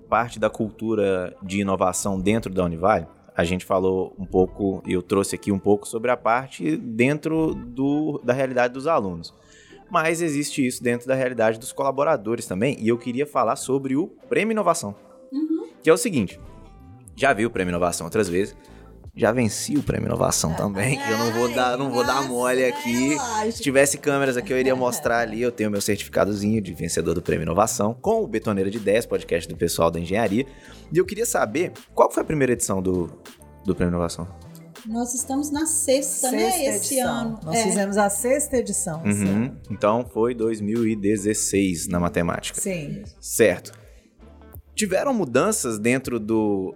parte 0.10 0.40
da 0.40 0.50
cultura 0.50 1.36
de 1.44 1.62
inovação 1.62 2.20
dentro 2.20 2.52
da 2.52 2.66
Univale, 2.66 3.06
a 3.36 3.44
gente 3.46 3.64
falou 3.64 4.14
um 4.20 4.26
pouco, 4.26 4.84
eu 4.86 5.02
trouxe 5.02 5.36
aqui 5.36 5.52
um 5.52 5.60
pouco 5.60 5.88
sobre 5.88 6.12
a 6.12 6.18
parte 6.18 6.76
dentro 6.76 7.54
do, 7.54 8.20
da 8.24 8.34
realidade 8.34 8.74
dos 8.74 8.88
alunos. 8.88 9.34
Mas 9.90 10.22
existe 10.22 10.66
isso 10.66 10.84
dentro 10.84 11.08
da 11.08 11.16
realidade 11.16 11.58
dos 11.58 11.72
colaboradores 11.72 12.46
também, 12.46 12.76
e 12.80 12.90
eu 12.90 12.98
queria 12.98 13.26
falar 13.26 13.56
sobre 13.56 13.96
o 13.96 14.08
Prêmio 14.28 14.52
Inovação. 14.52 14.94
Uhum. 15.32 15.70
Que 15.82 15.90
é 15.90 15.94
o 15.94 15.98
seguinte: 15.98 16.40
já 17.16 17.32
vi 17.34 17.46
o 17.46 17.50
Prêmio 17.50 17.72
Inovação 17.72 18.06
outras 18.06 18.28
vezes, 18.28 18.56
já 19.20 19.34
venci 19.34 19.76
o 19.76 19.84
Prêmio 19.84 20.08
Inovação 20.08 20.54
também, 20.54 20.98
que 20.98 21.12
eu 21.12 21.18
não 21.18 21.32
vou 21.34 21.54
dar, 21.54 21.78
não 21.78 21.92
vou 21.92 22.06
dar 22.06 22.26
mole 22.26 22.64
aqui. 22.64 23.18
Se 23.52 23.62
tivesse 23.62 23.98
câmeras 23.98 24.38
aqui, 24.38 24.54
eu 24.54 24.58
iria 24.58 24.76
mostrar 24.76 25.20
ali. 25.20 25.42
Eu 25.42 25.52
tenho 25.52 25.70
meu 25.70 25.82
certificadozinho 25.82 26.62
de 26.62 26.74
vencedor 26.74 27.14
do 27.14 27.22
Prêmio 27.22 27.44
Inovação 27.44 27.94
com 27.94 28.24
o 28.24 28.28
Betoneira 28.28 28.72
de 28.72 28.80
10, 28.80 29.08
podcast 29.08 29.50
do 29.50 29.58
pessoal 29.58 29.92
da 29.92 30.00
engenharia. 30.00 30.46
E 30.92 30.98
eu 30.98 31.06
queria 31.06 31.26
saber 31.26 31.74
qual 31.94 32.10
foi 32.10 32.24
a 32.24 32.26
primeira 32.26 32.54
edição 32.54 32.82
do, 32.82 33.12
do 33.66 33.76
Prêmio 33.76 33.92
Inovação? 33.92 34.26
Nós 34.88 35.14
estamos 35.14 35.52
na 35.52 35.66
sexta, 35.66 36.32
né, 36.32 36.40
sexta 36.40 36.58
né? 36.58 36.76
Esse 36.76 36.94
edição. 36.94 37.14
ano. 37.14 37.40
Nós 37.44 37.58
é. 37.58 37.64
fizemos 37.64 37.98
a 37.98 38.10
sexta 38.10 38.58
edição. 38.58 39.04
Uhum. 39.04 39.54
Então 39.70 40.06
foi 40.14 40.34
2016 40.34 41.90
na 41.90 42.00
matemática. 42.00 42.60
Sim. 42.60 43.04
Certo. 43.20 43.74
Tiveram 44.74 45.14
mudanças 45.14 45.78
dentro 45.78 46.22
do, 46.22 46.74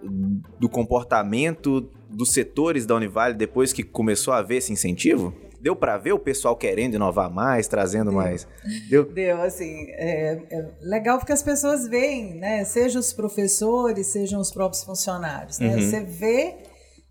do 0.60 0.68
comportamento 0.68 1.90
dos 2.14 2.32
setores 2.32 2.86
da 2.86 2.94
Univale 2.94 3.34
depois 3.34 3.72
que 3.72 3.82
começou 3.82 4.32
a 4.32 4.38
haver 4.38 4.58
esse 4.58 4.72
incentivo? 4.72 5.34
Deu 5.60 5.74
para 5.74 5.96
ver 5.96 6.12
o 6.12 6.18
pessoal 6.18 6.54
querendo 6.54 6.94
inovar 6.94 7.32
mais, 7.32 7.66
trazendo 7.66 8.10
Deu. 8.10 8.18
mais? 8.18 8.46
Deu? 8.90 9.04
Deu, 9.10 9.40
assim, 9.40 9.86
é, 9.92 10.42
é, 10.50 10.70
legal 10.82 11.18
porque 11.18 11.32
as 11.32 11.42
pessoas 11.42 11.88
veem, 11.88 12.34
né? 12.34 12.64
Sejam 12.64 13.00
os 13.00 13.14
professores, 13.14 14.08
sejam 14.08 14.40
os 14.40 14.50
próprios 14.50 14.84
funcionários, 14.84 15.58
né? 15.58 15.74
Uhum. 15.74 15.80
Você 15.80 16.00
vê 16.00 16.56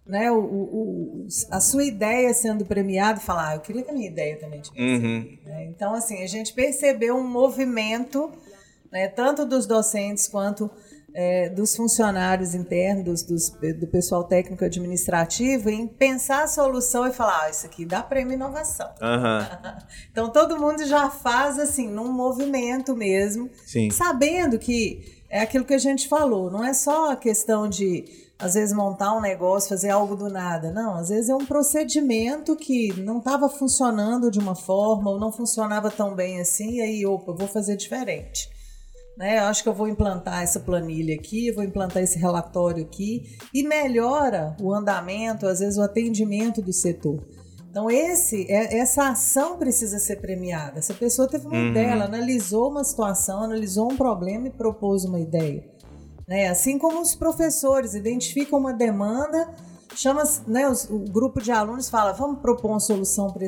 né, 0.05 0.29
o, 0.31 0.37
o, 0.37 1.27
a 1.49 1.59
sua 1.59 1.83
ideia 1.83 2.33
sendo 2.33 2.65
premiada 2.65 3.19
e 3.19 3.23
falar, 3.23 3.49
ah, 3.49 3.55
eu 3.55 3.61
queria 3.61 3.83
que 3.83 3.89
a 3.89 3.93
minha 3.93 4.09
ideia 4.09 4.37
também 4.37 4.61
tivesse. 4.61 4.83
Uhum. 4.83 5.37
Né? 5.45 5.65
Então, 5.65 5.93
assim, 5.93 6.21
a 6.21 6.27
gente 6.27 6.53
percebeu 6.53 7.15
um 7.15 7.27
movimento, 7.27 8.31
né, 8.91 9.07
tanto 9.07 9.45
dos 9.45 9.65
docentes 9.65 10.27
quanto 10.27 10.69
é, 11.13 11.49
dos 11.49 11.75
funcionários 11.75 12.55
internos, 12.55 13.21
dos, 13.21 13.49
do 13.49 13.87
pessoal 13.87 14.23
técnico 14.23 14.65
administrativo, 14.65 15.69
em 15.69 15.87
pensar 15.87 16.43
a 16.43 16.47
solução 16.47 17.07
e 17.07 17.11
falar: 17.11 17.43
ah, 17.43 17.49
isso 17.49 17.65
aqui 17.65 17.85
dá 17.85 18.01
prêmio 18.01 18.33
inovação. 18.33 18.89
Uhum. 19.01 19.77
então 20.11 20.29
todo 20.31 20.59
mundo 20.59 20.85
já 20.85 21.09
faz 21.09 21.59
assim, 21.59 21.87
num 21.87 22.11
movimento 22.11 22.95
mesmo, 22.95 23.49
Sim. 23.65 23.89
sabendo 23.91 24.57
que 24.57 25.23
é 25.29 25.41
aquilo 25.41 25.65
que 25.65 25.73
a 25.73 25.79
gente 25.79 26.07
falou, 26.07 26.51
não 26.51 26.63
é 26.63 26.73
só 26.73 27.11
a 27.11 27.15
questão 27.15 27.67
de 27.67 28.05
às 28.37 28.55
vezes 28.55 28.75
montar 28.75 29.15
um 29.15 29.21
negócio, 29.21 29.69
fazer 29.69 29.89
algo 29.89 30.15
do 30.15 30.29
nada. 30.29 30.71
Não, 30.71 30.95
às 30.95 31.09
vezes 31.09 31.29
é 31.29 31.35
um 31.35 31.45
procedimento 31.45 32.55
que 32.55 32.91
não 32.99 33.19
estava 33.19 33.47
funcionando 33.47 34.29
de 34.29 34.37
uma 34.37 34.53
forma 34.53 35.11
ou 35.11 35.19
não 35.19 35.31
funcionava 35.31 35.89
tão 35.89 36.13
bem 36.13 36.41
assim, 36.41 36.73
e 36.73 36.81
aí, 36.81 37.05
opa, 37.05 37.31
vou 37.31 37.47
fazer 37.47 37.77
diferente. 37.77 38.49
Né? 39.17 39.39
Eu 39.39 39.43
acho 39.43 39.61
que 39.61 39.69
eu 39.69 39.73
vou 39.73 39.87
implantar 39.87 40.41
essa 40.41 40.59
planilha 40.59 41.15
aqui, 41.15 41.51
vou 41.51 41.63
implantar 41.63 42.01
esse 42.01 42.17
relatório 42.17 42.83
aqui 42.83 43.37
e 43.53 43.63
melhora 43.63 44.55
o 44.59 44.73
andamento, 44.73 45.45
às 45.47 45.59
vezes 45.59 45.77
o 45.77 45.83
atendimento 45.83 46.61
do 46.61 46.73
setor. 46.73 47.23
Então 47.69 47.89
esse, 47.89 48.45
é, 48.51 48.77
essa 48.77 49.09
ação 49.09 49.57
precisa 49.57 49.99
ser 49.99 50.17
premiada. 50.17 50.79
Essa 50.79 50.93
pessoa 50.93 51.27
teve 51.27 51.47
uma 51.47 51.55
uhum. 51.55 51.69
ideia, 51.69 51.91
ela 51.91 52.05
analisou 52.05 52.69
uma 52.69 52.83
situação, 52.83 53.43
analisou 53.43 53.91
um 53.91 53.97
problema 53.97 54.47
e 54.47 54.51
propôs 54.51 55.05
uma 55.05 55.19
ideia. 55.19 55.63
Né? 56.27 56.47
Assim 56.47 56.77
como 56.77 57.01
os 57.01 57.15
professores 57.15 57.93
identificam 57.93 58.59
uma 58.59 58.73
demanda, 58.73 59.53
chama 59.95 60.23
né, 60.47 60.67
o 60.89 60.99
grupo 60.99 61.41
de 61.41 61.51
alunos 61.51 61.89
fala, 61.89 62.13
vamos 62.13 62.41
propor 62.41 62.71
uma 62.71 62.79
solução 62.79 63.31
para 63.31 63.45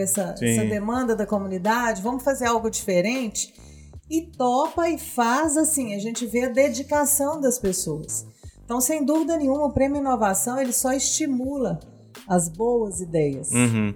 essa, 0.00 0.34
essa 0.40 0.64
demanda 0.64 1.14
da 1.16 1.26
comunidade, 1.26 2.02
vamos 2.02 2.22
fazer 2.22 2.46
algo 2.46 2.70
diferente 2.70 3.52
e 4.10 4.22
topa 4.22 4.88
e 4.88 4.98
faz 4.98 5.56
assim, 5.56 5.94
a 5.94 5.98
gente 5.98 6.26
vê 6.26 6.44
a 6.44 6.48
dedicação 6.48 7.40
das 7.40 7.58
pessoas. 7.58 8.26
Então, 8.64 8.80
sem 8.80 9.04
dúvida 9.04 9.36
nenhuma, 9.36 9.66
o 9.66 9.72
Prêmio 9.72 9.98
Inovação 9.98 10.60
ele 10.60 10.72
só 10.72 10.92
estimula 10.92 11.80
as 12.26 12.48
boas 12.48 13.00
ideias. 13.00 13.50
Uhum. 13.50 13.94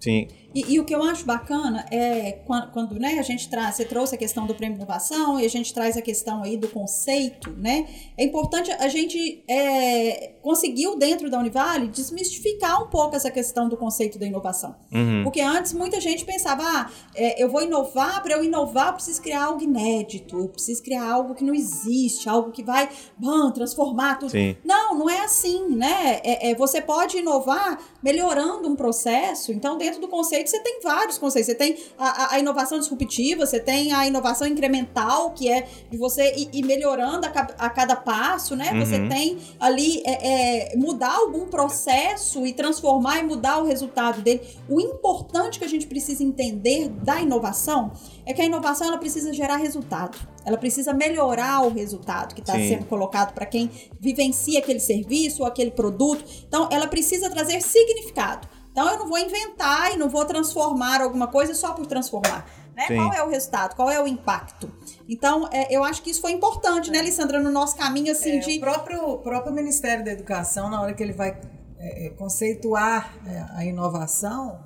Sim. 0.00 0.28
E, 0.56 0.72
e, 0.72 0.80
o 0.80 0.86
que 0.86 0.94
eu 0.94 1.02
acho 1.02 1.26
bacana 1.26 1.84
é 1.90 2.32
quando, 2.46 2.72
quando 2.72 2.98
né, 2.98 3.18
a 3.18 3.22
gente 3.22 3.46
traz, 3.50 3.74
você 3.74 3.84
trouxe 3.84 4.14
a 4.14 4.18
questão 4.18 4.46
do 4.46 4.54
prêmio 4.54 4.76
inovação 4.76 5.38
e 5.38 5.44
a 5.44 5.50
gente 5.50 5.74
traz 5.74 5.98
a 5.98 6.00
questão 6.00 6.42
aí 6.42 6.56
do 6.56 6.66
conceito, 6.68 7.50
né? 7.50 7.86
É 8.16 8.24
importante 8.24 8.72
a 8.72 8.88
gente 8.88 9.44
é, 9.46 10.32
conseguiu 10.40 10.96
dentro 10.96 11.28
da 11.28 11.38
Univale 11.38 11.88
desmistificar 11.88 12.82
um 12.82 12.86
pouco 12.86 13.14
essa 13.14 13.30
questão 13.30 13.68
do 13.68 13.76
conceito 13.76 14.18
da 14.18 14.24
inovação. 14.24 14.74
Uhum. 14.90 15.24
Porque 15.24 15.42
antes 15.42 15.74
muita 15.74 16.00
gente 16.00 16.24
pensava, 16.24 16.62
ah, 16.62 16.90
é, 17.14 17.42
eu 17.42 17.50
vou 17.50 17.62
inovar, 17.62 18.22
para 18.22 18.34
eu 18.36 18.42
inovar 18.42 18.86
eu 18.86 18.92
preciso 18.94 19.20
criar 19.20 19.44
algo 19.44 19.62
inédito, 19.62 20.38
eu 20.38 20.48
preciso 20.48 20.82
criar 20.82 21.04
algo 21.04 21.34
que 21.34 21.44
não 21.44 21.54
existe, 21.54 22.30
algo 22.30 22.50
que 22.50 22.62
vai 22.62 22.88
bam, 23.18 23.52
transformar 23.52 24.14
tudo. 24.20 24.30
Sim. 24.30 24.56
Não, 24.64 24.98
não 24.98 25.10
é 25.10 25.20
assim, 25.20 25.68
né? 25.76 26.20
É, 26.24 26.50
é, 26.50 26.54
você 26.54 26.80
pode 26.80 27.18
inovar 27.18 27.78
melhorando 28.02 28.66
um 28.68 28.74
processo. 28.74 29.52
Então, 29.52 29.76
dentro 29.76 30.00
do 30.00 30.08
conceito 30.08 30.45
você 30.46 30.60
tem 30.60 30.80
vários 30.82 31.18
conceitos. 31.18 31.46
Você 31.46 31.54
tem 31.54 31.78
a, 31.98 32.34
a, 32.34 32.38
inovação 32.38 32.78
disruptiva, 32.78 33.46
você 33.46 33.60
tem 33.60 33.92
a 33.92 34.06
inovação 34.06 34.46
incremental, 34.46 35.30
que 35.32 35.48
é 35.48 35.66
de 35.90 35.96
você 35.96 36.34
ir, 36.36 36.48
ir 36.52 36.64
melhorando 36.64 37.26
a, 37.26 37.30
a, 37.30 37.70
cada 37.70 37.96
passo, 37.96 38.54
né? 38.56 38.72
Uhum. 38.72 38.84
Você 38.84 39.08
tem 39.08 39.38
ali 39.58 40.02
é, 40.04 40.72
é, 40.72 40.76
mudar 40.76 41.14
algum 41.14 41.46
processo 41.46 42.46
e 42.46 42.52
transformar 42.52 43.20
e 43.20 43.22
mudar 43.22 43.58
o 43.58 43.66
resultado 43.66 44.22
dele. 44.22 44.40
O 44.68 44.80
importante 44.80 45.58
que 45.58 45.64
a 45.64 45.68
gente 45.68 45.86
precisa 45.86 46.22
entender 46.22 46.88
da 46.88 47.20
inovação 47.20 47.92
é 48.24 48.32
que 48.32 48.42
a 48.42 48.44
inovação 48.44 48.88
ela 48.88 48.98
precisa 48.98 49.32
gerar 49.32 49.56
resultado. 49.56 50.18
Ela 50.44 50.56
precisa 50.56 50.94
melhorar 50.94 51.66
o 51.66 51.70
resultado 51.70 52.32
que 52.32 52.40
está 52.40 52.52
sendo 52.52 52.84
colocado 52.84 53.34
para 53.34 53.44
quem 53.44 53.68
vivencia 53.98 54.60
aquele 54.60 54.78
serviço 54.78 55.42
ou 55.42 55.48
aquele 55.48 55.72
produto. 55.72 56.24
Então, 56.46 56.68
ela 56.70 56.86
precisa 56.86 57.28
trazer 57.28 57.60
significado. 57.60 58.48
Então 58.76 58.90
eu 58.90 58.98
não 58.98 59.08
vou 59.08 59.18
inventar 59.18 59.94
e 59.94 59.96
não 59.96 60.10
vou 60.10 60.22
transformar 60.26 61.00
alguma 61.00 61.28
coisa 61.28 61.54
só 61.54 61.72
por 61.72 61.86
transformar. 61.86 62.46
Né? 62.76 62.88
Qual 62.88 63.10
é 63.14 63.22
o 63.22 63.30
resultado? 63.30 63.74
Qual 63.74 63.90
é 63.90 63.98
o 64.02 64.06
impacto? 64.06 64.70
Então, 65.08 65.48
é, 65.50 65.74
eu 65.74 65.82
acho 65.82 66.02
que 66.02 66.10
isso 66.10 66.20
foi 66.20 66.32
importante, 66.32 66.90
né, 66.90 66.98
Alessandra, 66.98 67.40
no 67.40 67.50
nosso 67.50 67.74
caminho 67.74 68.12
assim 68.12 68.36
é, 68.36 68.38
de. 68.38 68.58
O 68.58 68.60
próprio, 68.60 69.18
próprio 69.20 69.54
Ministério 69.54 70.04
da 70.04 70.12
Educação, 70.12 70.68
na 70.68 70.82
hora 70.82 70.92
que 70.92 71.02
ele 71.02 71.14
vai 71.14 71.40
é, 71.78 72.08
é, 72.08 72.10
conceituar 72.10 73.16
é, 73.26 73.46
a 73.56 73.64
inovação, 73.64 74.62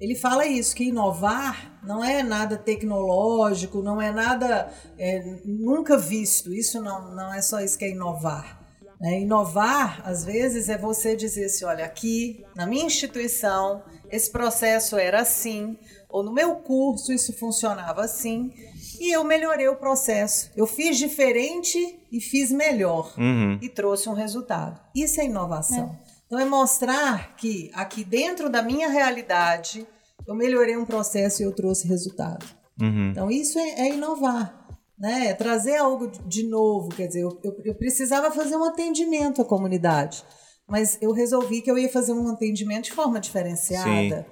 ele 0.00 0.14
fala 0.14 0.46
isso, 0.46 0.74
que 0.74 0.84
inovar 0.84 1.78
não 1.82 2.02
é 2.02 2.22
nada 2.22 2.56
tecnológico, 2.56 3.82
não 3.82 4.00
é 4.00 4.10
nada 4.10 4.72
é, 4.98 5.36
nunca 5.44 5.98
visto. 5.98 6.50
Isso 6.50 6.80
não, 6.80 7.14
não 7.14 7.34
é 7.34 7.42
só 7.42 7.60
isso 7.60 7.76
que 7.76 7.84
é 7.84 7.90
inovar. 7.90 8.59
É, 9.02 9.20
inovar, 9.20 10.02
às 10.04 10.24
vezes, 10.24 10.68
é 10.68 10.76
você 10.76 11.16
dizer 11.16 11.46
assim: 11.46 11.64
olha, 11.64 11.84
aqui 11.84 12.44
na 12.54 12.66
minha 12.66 12.84
instituição, 12.84 13.82
esse 14.10 14.30
processo 14.30 14.96
era 14.98 15.20
assim, 15.22 15.78
ou 16.08 16.22
no 16.22 16.32
meu 16.32 16.56
curso 16.56 17.12
isso 17.12 17.32
funcionava 17.32 18.02
assim, 18.04 18.52
e 19.00 19.10
eu 19.14 19.24
melhorei 19.24 19.68
o 19.68 19.76
processo. 19.76 20.50
Eu 20.54 20.66
fiz 20.66 20.98
diferente 20.98 21.78
e 22.12 22.20
fiz 22.20 22.50
melhor, 22.52 23.14
Uhum. 23.16 23.58
e 23.62 23.68
trouxe 23.68 24.08
um 24.08 24.12
resultado. 24.12 24.78
Isso 24.94 25.20
é 25.20 25.24
inovação. 25.24 25.96
Então, 26.26 26.38
é 26.38 26.44
mostrar 26.44 27.34
que 27.36 27.70
aqui 27.74 28.04
dentro 28.04 28.48
da 28.50 28.62
minha 28.62 28.88
realidade, 28.88 29.86
eu 30.28 30.34
melhorei 30.34 30.76
um 30.76 30.84
processo 30.84 31.42
e 31.42 31.44
eu 31.44 31.52
trouxe 31.52 31.88
resultado. 31.88 32.44
Uhum. 32.80 33.10
Então, 33.10 33.30
isso 33.30 33.58
é, 33.58 33.88
é 33.88 33.94
inovar. 33.94 34.59
Né? 35.00 35.32
Trazer 35.34 35.76
algo 35.76 36.08
de- 36.26 36.46
novo. 36.46 36.90
Quer 36.90 37.06
dizer, 37.06 37.22
eu, 37.22 37.40
eu, 37.42 37.56
eu 37.64 37.74
precisava 37.74 38.30
fazer 38.30 38.54
um 38.56 38.64
atendimento 38.64 39.40
à 39.40 39.44
comunidade, 39.44 40.22
mas 40.68 40.98
eu 41.00 41.10
resolvi 41.12 41.62
que 41.62 41.70
eu 41.70 41.78
ia 41.78 41.88
fazer 41.88 42.12
um 42.12 42.28
atendimento 42.28 42.84
de 42.84 42.92
forma 42.92 43.18
diferenciada, 43.18 44.26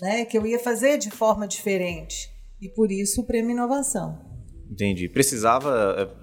né? 0.00 0.24
que 0.26 0.36
eu 0.36 0.46
ia 0.46 0.58
fazer 0.58 0.98
de 0.98 1.10
forma 1.10 1.48
diferente. 1.48 2.28
E 2.60 2.68
por 2.68 2.92
isso 2.92 3.22
o 3.22 3.26
prêmio 3.26 3.52
Inovação. 3.52 4.20
Entendi. 4.70 5.08
Precisava 5.08 5.94
eh, 5.98 6.19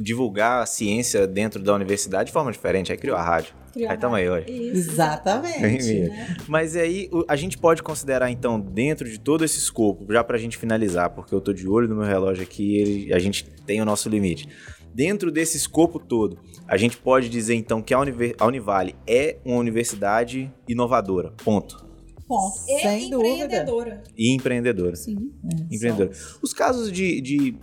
divulgar 0.00 0.62
a 0.62 0.66
ciência 0.66 1.26
dentro 1.26 1.62
da 1.62 1.74
universidade 1.74 2.26
de 2.28 2.32
forma 2.32 2.50
diferente. 2.52 2.92
Aí 2.92 2.98
criou 2.98 3.16
a 3.16 3.22
rádio. 3.22 3.54
Criou 3.72 3.90
aí 3.90 3.96
a 3.96 3.98
tamo 3.98 4.14
aí, 4.14 4.28
olha. 4.28 4.50
Isso, 4.50 4.90
Exatamente. 4.92 5.58
Entendi. 5.92 6.10
Mas 6.46 6.76
aí 6.76 7.08
a 7.28 7.36
gente 7.36 7.58
pode 7.58 7.82
considerar 7.82 8.30
então 8.30 8.58
dentro 8.60 9.08
de 9.08 9.18
todo 9.18 9.44
esse 9.44 9.58
escopo, 9.58 10.06
já 10.12 10.22
pra 10.24 10.38
gente 10.38 10.56
finalizar, 10.56 11.10
porque 11.10 11.34
eu 11.34 11.40
tô 11.40 11.52
de 11.52 11.68
olho 11.68 11.88
no 11.88 11.96
meu 11.96 12.04
relógio 12.06 12.42
aqui, 12.42 12.76
ele- 12.78 13.12
a 13.14 13.18
gente 13.18 13.44
tem 13.66 13.80
o 13.80 13.84
nosso 13.84 14.08
limite. 14.08 14.48
Dentro 14.94 15.30
desse 15.30 15.56
escopo 15.56 15.98
todo, 16.00 16.38
a 16.66 16.76
gente 16.76 16.96
pode 16.96 17.28
dizer 17.28 17.54
então 17.54 17.80
que 17.82 17.94
a, 17.94 18.00
Univer- 18.00 18.34
a 18.38 18.46
Univale 18.46 18.96
é 19.06 19.38
uma 19.44 19.58
universidade 19.58 20.52
inovadora, 20.68 21.32
ponto. 21.44 21.86
Ponto. 22.26 22.56
E 22.68 22.80
Sem 22.80 23.08
dúvida. 23.10 23.44
empreendedora. 23.44 24.02
E 24.16 24.34
empreendedora. 24.34 24.96
Sim. 24.96 25.30
empreendedora. 25.70 26.10
Os 26.42 26.52
casos 26.52 26.90
de, 26.92 27.20
de 27.22 27.54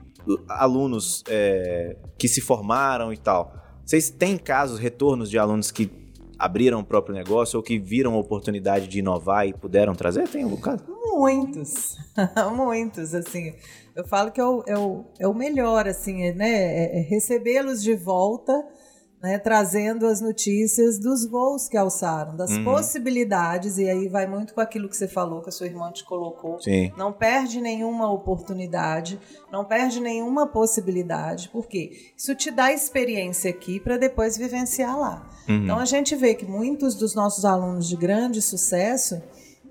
alunos 0.47 1.23
é, 1.27 1.97
que 2.17 2.27
se 2.27 2.41
formaram 2.41 3.11
e 3.13 3.17
tal, 3.17 3.53
vocês 3.85 4.09
têm 4.09 4.37
casos, 4.37 4.79
retornos 4.79 5.29
de 5.29 5.37
alunos 5.37 5.71
que 5.71 5.91
abriram 6.37 6.79
o 6.79 6.83
próprio 6.83 7.15
negócio 7.15 7.57
ou 7.57 7.63
que 7.63 7.79
viram 7.79 8.13
a 8.13 8.17
oportunidade 8.17 8.87
de 8.87 8.99
inovar 8.99 9.47
e 9.47 9.53
puderam 9.53 9.93
trazer? 9.93 10.27
Tem 10.27 10.43
algum 10.43 10.57
caso? 10.57 10.83
Muitos, 10.87 11.97
muitos, 12.55 13.13
assim. 13.13 13.53
Eu 13.95 14.05
falo 14.05 14.31
que 14.31 14.41
é 14.41 14.45
o, 14.45 14.63
é 14.67 14.77
o, 14.77 15.05
é 15.19 15.27
o 15.27 15.33
melhor, 15.33 15.87
assim, 15.87 16.23
é, 16.23 16.33
né? 16.33 16.51
É, 16.51 16.99
é 16.99 17.01
recebê-los 17.01 17.81
de 17.81 17.95
volta, 17.95 18.53
né? 19.25 19.39
Trazendo 19.39 20.05
as 20.05 20.21
notícias 20.21 20.99
dos 20.99 21.25
voos 21.25 21.67
que 21.67 21.75
alçaram, 21.75 22.35
das 22.35 22.51
Uhum. 22.51 22.63
possibilidades, 22.63 23.79
e 23.79 23.89
aí 23.89 24.07
vai 24.07 24.27
muito 24.27 24.53
com 24.53 24.61
aquilo 24.61 24.87
que 24.87 24.95
você 24.95 25.07
falou, 25.07 25.41
que 25.41 25.49
a 25.49 25.51
sua 25.51 25.65
irmã 25.65 25.91
te 25.91 26.03
colocou. 26.03 26.61
Sim. 26.61 26.91
Não 26.95 27.11
perde 27.11 27.59
nenhuma 27.59 28.11
oportunidade, 28.11 29.19
não 29.51 29.65
perde 29.65 29.99
nenhuma 29.99 30.45
possibilidade, 30.47 31.49
porque 31.51 32.11
isso 32.15 32.35
te 32.35 32.51
dá 32.51 32.71
experiência 32.71 33.49
aqui 33.49 33.79
para 33.79 33.97
depois 33.97 34.37
vivenciar 34.37 34.97
lá. 34.97 35.27
Uhum. 35.49 35.63
Então 35.63 35.79
a 35.79 35.85
gente 35.85 36.15
vê 36.15 36.35
que 36.35 36.45
muitos 36.45 36.93
dos 36.93 37.15
nossos 37.15 37.45
alunos 37.45 37.87
de 37.89 37.95
grande 37.95 38.41
sucesso, 38.43 39.21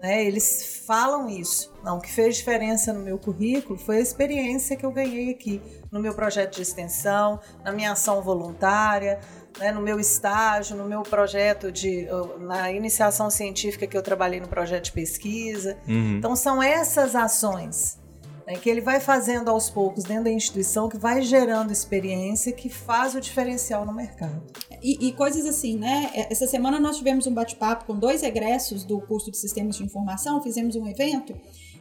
né, 0.03 0.25
eles 0.25 0.83
falam 0.85 1.29
isso. 1.31 1.73
Não, 1.83 1.97
o 1.99 2.01
que 2.01 2.11
fez 2.13 2.37
diferença 2.37 2.93
no 2.93 3.01
meu 3.01 3.19
currículo 3.19 3.79
foi 3.79 3.99
a 3.99 4.01
experiência 4.01 4.77
que 4.77 4.85
eu 4.85 4.91
ganhei 4.91 5.31
aqui, 5.31 5.63
no 5.91 6.01
meu 6.01 6.13
projeto 6.13 6.57
de 6.57 6.63
extensão, 6.63 7.39
na 7.65 7.73
minha 7.73 7.93
ação 7.93 8.21
voluntária, 8.21 9.21
né, 9.59 9.73
no 9.73 9.81
meu 9.81 10.01
estágio, 10.01 10.77
no 10.77 10.85
meu 10.85 11.03
projeto 11.03 11.71
de. 11.71 12.07
na 12.41 12.73
iniciação 12.73 13.31
científica 13.31 13.87
que 13.87 13.97
eu 13.97 14.03
trabalhei 14.03 14.41
no 14.41 14.49
projeto 14.49 14.85
de 14.85 14.93
pesquisa. 14.93 15.77
Uhum. 15.87 16.17
Então 16.19 16.35
são 16.35 16.63
essas 16.63 17.15
ações 17.15 17.99
né, 18.47 18.55
que 18.55 18.69
ele 18.69 18.81
vai 18.81 19.01
fazendo 19.01 19.49
aos 19.49 19.71
poucos 19.71 20.05
dentro 20.05 20.25
da 20.25 20.31
instituição 20.31 20.89
que 20.89 20.99
vai 20.99 21.23
gerando 21.23 21.73
experiência 21.73 22.53
que 22.53 22.69
faz 22.69 23.15
o 23.15 23.21
diferencial 23.21 23.87
no 23.87 23.95
mercado. 23.95 24.43
E, 24.83 25.09
e 25.09 25.13
coisas 25.13 25.47
assim, 25.47 25.77
né? 25.77 26.11
Essa 26.31 26.47
semana 26.47 26.79
nós 26.79 26.99
tivemos 26.99 27.27
um 27.27 27.33
bate-papo 27.33 27.87
com 27.87 27.99
dois 27.99 28.23
egressos 28.23 28.85
do 28.85 29.01
curso 29.01 29.31
de 29.31 29.39
Sistemas 29.39 29.77
de 29.77 29.85
Informação, 29.85 30.43
fizemos 30.43 30.77
um 30.77 30.87
evento, 30.87 31.35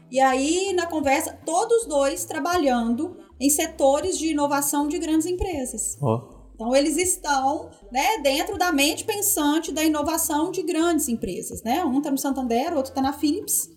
e 0.09 0.19
aí 0.19 0.73
na 0.73 0.85
conversa, 0.85 1.37
todos 1.45 1.85
dois 1.85 2.23
trabalhando 2.25 3.17
em 3.39 3.49
setores 3.49 4.17
de 4.17 4.27
inovação 4.27 4.87
de 4.87 4.99
grandes 4.99 5.25
empresas. 5.25 5.97
Ó. 6.01 6.32
Então 6.53 6.75
eles 6.75 6.97
estão 6.97 7.69
né, 7.91 8.19
dentro 8.19 8.57
da 8.57 8.71
mente 8.71 9.03
pensante 9.03 9.71
da 9.71 9.83
inovação 9.83 10.51
de 10.51 10.61
grandes 10.61 11.07
empresas. 11.07 11.63
Né? 11.63 11.83
Um 11.83 11.97
está 11.97 12.11
no 12.11 12.17
Santander, 12.17 12.73
outro 12.73 12.91
está 12.91 13.01
na 13.01 13.13
Philips. 13.13 13.69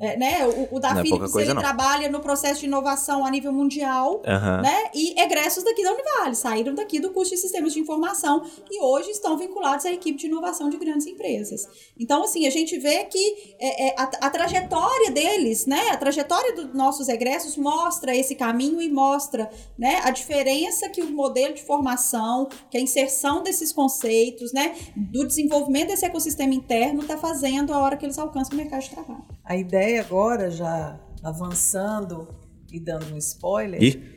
É, 0.00 0.16
né? 0.16 0.46
O, 0.46 0.76
o 0.76 0.80
da 0.80 0.94
Não 0.94 1.00
é 1.00 1.04
Philips 1.04 1.30
coisa, 1.30 1.48
ele 1.48 1.54
não. 1.54 1.60
trabalha 1.62 2.08
no 2.08 2.20
processo 2.20 2.60
de 2.60 2.66
inovação 2.66 3.24
a 3.24 3.30
nível 3.30 3.52
mundial 3.52 4.22
Aham. 4.26 4.62
né? 4.62 4.90
E 4.94 5.20
egressos 5.20 5.62
daqui 5.62 5.84
da 5.84 5.92
Univale, 5.92 6.34
saíram 6.34 6.74
daqui 6.74 6.98
do 6.98 7.10
curso 7.10 7.32
de 7.32 7.36
sistemas 7.36 7.74
de 7.74 7.80
informação 7.80 8.42
e 8.70 8.82
hoje 8.82 9.10
estão 9.10 9.36
vinculados 9.36 9.84
à 9.84 9.92
equipe 9.92 10.18
de 10.18 10.26
inovação 10.26 10.70
de 10.70 10.78
grandes 10.78 11.06
empresas. 11.06 11.68
Então, 11.98 12.24
assim, 12.24 12.46
a 12.46 12.50
gente 12.50 12.78
vê 12.78 13.04
que 13.04 13.54
é, 13.58 13.88
é, 13.88 13.94
a, 13.98 14.04
a 14.04 14.30
trajetória 14.30 15.10
deles, 15.10 15.66
né? 15.66 15.90
A 15.90 15.96
trajetória 15.98 16.54
dos 16.54 16.72
nossos 16.72 17.08
egressos 17.08 17.58
mostra 17.58 18.16
esse 18.16 18.34
caminho 18.34 18.80
e 18.80 18.88
mostra 18.88 19.50
né, 19.78 20.00
a 20.02 20.10
diferença 20.10 20.88
que 20.88 21.02
o 21.02 21.10
modelo 21.10 21.54
de 21.54 21.62
formação, 21.62 22.48
que 22.70 22.78
a 22.78 22.80
inserção 22.80 23.42
desses 23.42 23.70
conceitos, 23.70 24.50
né? 24.52 24.74
Do 24.96 25.26
desenvolvimento 25.26 25.88
desse 25.88 26.06
ecossistema 26.06 26.54
interno 26.54 27.02
está 27.02 27.18
fazendo 27.18 27.74
a 27.74 27.78
hora 27.78 27.98
que 27.98 28.06
eles 28.06 28.18
alcançam 28.18 28.54
o 28.54 28.56
mercado 28.56 28.82
de 28.82 28.90
trabalho. 28.90 29.24
A 29.44 29.56
ideia 29.56 29.89
agora, 29.98 30.50
já 30.50 30.98
avançando 31.22 32.28
e 32.72 32.78
dando 32.80 33.12
um 33.14 33.18
spoiler, 33.18 33.82
E 33.82 34.16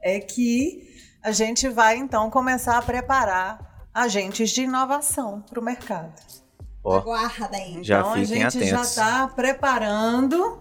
é 0.00 0.18
que 0.20 0.88
a 1.22 1.32
gente 1.32 1.68
vai 1.68 1.96
então 1.96 2.30
começar 2.30 2.78
a 2.78 2.82
preparar 2.82 3.86
agentes 3.92 4.50
de 4.50 4.62
inovação 4.62 5.42
para 5.42 5.60
o 5.60 5.62
mercado. 5.62 6.14
ó, 6.82 6.98
Aguardem. 6.98 7.82
Já 7.84 8.00
então 8.00 8.12
a 8.14 8.24
gente 8.24 8.64
já 8.66 8.76
atentos. 8.76 8.88
está 8.90 9.28
preparando, 9.28 10.58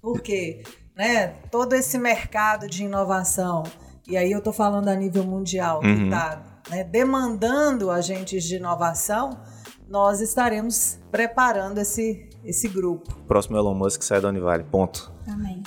porque 0.00 0.62
né, 0.96 1.28
todo 1.50 1.72
esse 1.74 1.96
mercado 1.98 2.68
de 2.68 2.84
inovação, 2.84 3.62
e 4.06 4.16
aí 4.16 4.30
eu 4.30 4.38
estou 4.38 4.52
falando 4.52 4.88
a 4.88 4.94
nível 4.94 5.24
mundial, 5.24 5.80
que 5.80 5.86
Uhum. 5.86 6.04
está 6.04 6.42
demandando 6.90 7.90
agentes 7.90 8.44
de 8.44 8.56
inovação, 8.56 9.40
nós 9.88 10.20
estaremos 10.20 10.98
preparando 11.10 11.78
esse, 11.78 12.28
esse 12.44 12.68
grupo. 12.68 13.14
próximo 13.26 13.56
Elon 13.56 13.74
Musk 13.74 14.02
sai 14.02 14.20
da 14.20 14.28
Univale, 14.28 14.64
ponto. 14.64 15.13
Amém. 15.26 15.62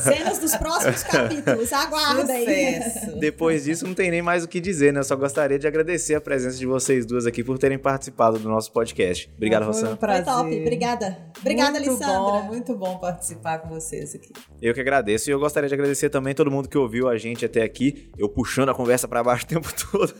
Cenas 0.00 0.38
dos 0.38 0.54
próximos 0.56 1.02
capítulos. 1.02 1.72
Aguardem. 1.72 2.82
Sucesso! 2.82 3.18
Depois 3.18 3.64
disso, 3.64 3.86
não 3.86 3.94
tem 3.94 4.10
nem 4.10 4.22
mais 4.22 4.44
o 4.44 4.48
que 4.48 4.60
dizer, 4.60 4.92
né? 4.92 5.00
Eu 5.00 5.04
só 5.04 5.16
gostaria 5.16 5.58
de 5.58 5.66
agradecer 5.66 6.14
a 6.14 6.20
presença 6.20 6.56
de 6.58 6.66
vocês 6.66 7.04
duas 7.04 7.26
aqui 7.26 7.42
por 7.42 7.58
terem 7.58 7.78
participado 7.78 8.38
do 8.38 8.48
nosso 8.48 8.72
podcast. 8.72 9.30
Obrigado, 9.36 9.62
Foi 9.62 9.68
um 9.68 9.72
Rossana. 9.72 9.88
Foi 9.96 9.98
prazer. 9.98 10.24
top. 10.24 10.60
Obrigada. 10.60 11.18
Obrigada, 11.40 11.72
muito 11.80 11.90
Alessandra. 11.90 12.18
Bom, 12.18 12.42
muito 12.44 12.76
bom 12.76 12.98
participar 12.98 13.58
com 13.58 13.68
vocês 13.68 14.14
aqui. 14.14 14.32
Eu 14.62 14.72
que 14.72 14.80
agradeço 14.80 15.28
e 15.28 15.32
eu 15.32 15.38
gostaria 15.40 15.68
de 15.68 15.74
agradecer 15.74 16.08
também 16.10 16.34
todo 16.34 16.50
mundo 16.50 16.68
que 16.68 16.78
ouviu 16.78 17.08
a 17.08 17.16
gente 17.18 17.44
até 17.44 17.62
aqui. 17.62 18.10
Eu 18.16 18.28
puxando 18.28 18.68
a 18.70 18.74
conversa 18.74 19.06
pra 19.08 19.22
baixo 19.22 19.44
o 19.44 19.48
tempo 19.48 19.68
todo. 19.90 20.14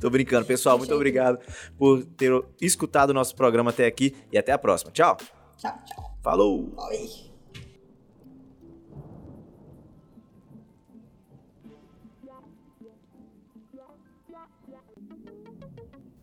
Tô 0.00 0.10
brincando, 0.10 0.44
pessoal. 0.46 0.76
Muito 0.76 0.88
Gente. 0.90 0.96
obrigado 0.96 1.38
por 1.78 2.04
ter 2.04 2.32
escutado 2.60 3.10
o 3.10 3.14
nosso 3.14 3.34
programa 3.34 3.70
até 3.70 3.86
aqui 3.86 4.14
e 4.32 4.38
até 4.38 4.52
a 4.52 4.58
próxima. 4.58 4.90
Tchau. 4.90 5.16
Tchau, 5.56 5.74
tchau. 5.86 6.16
Falou. 6.22 6.72
Oi. 6.90 7.27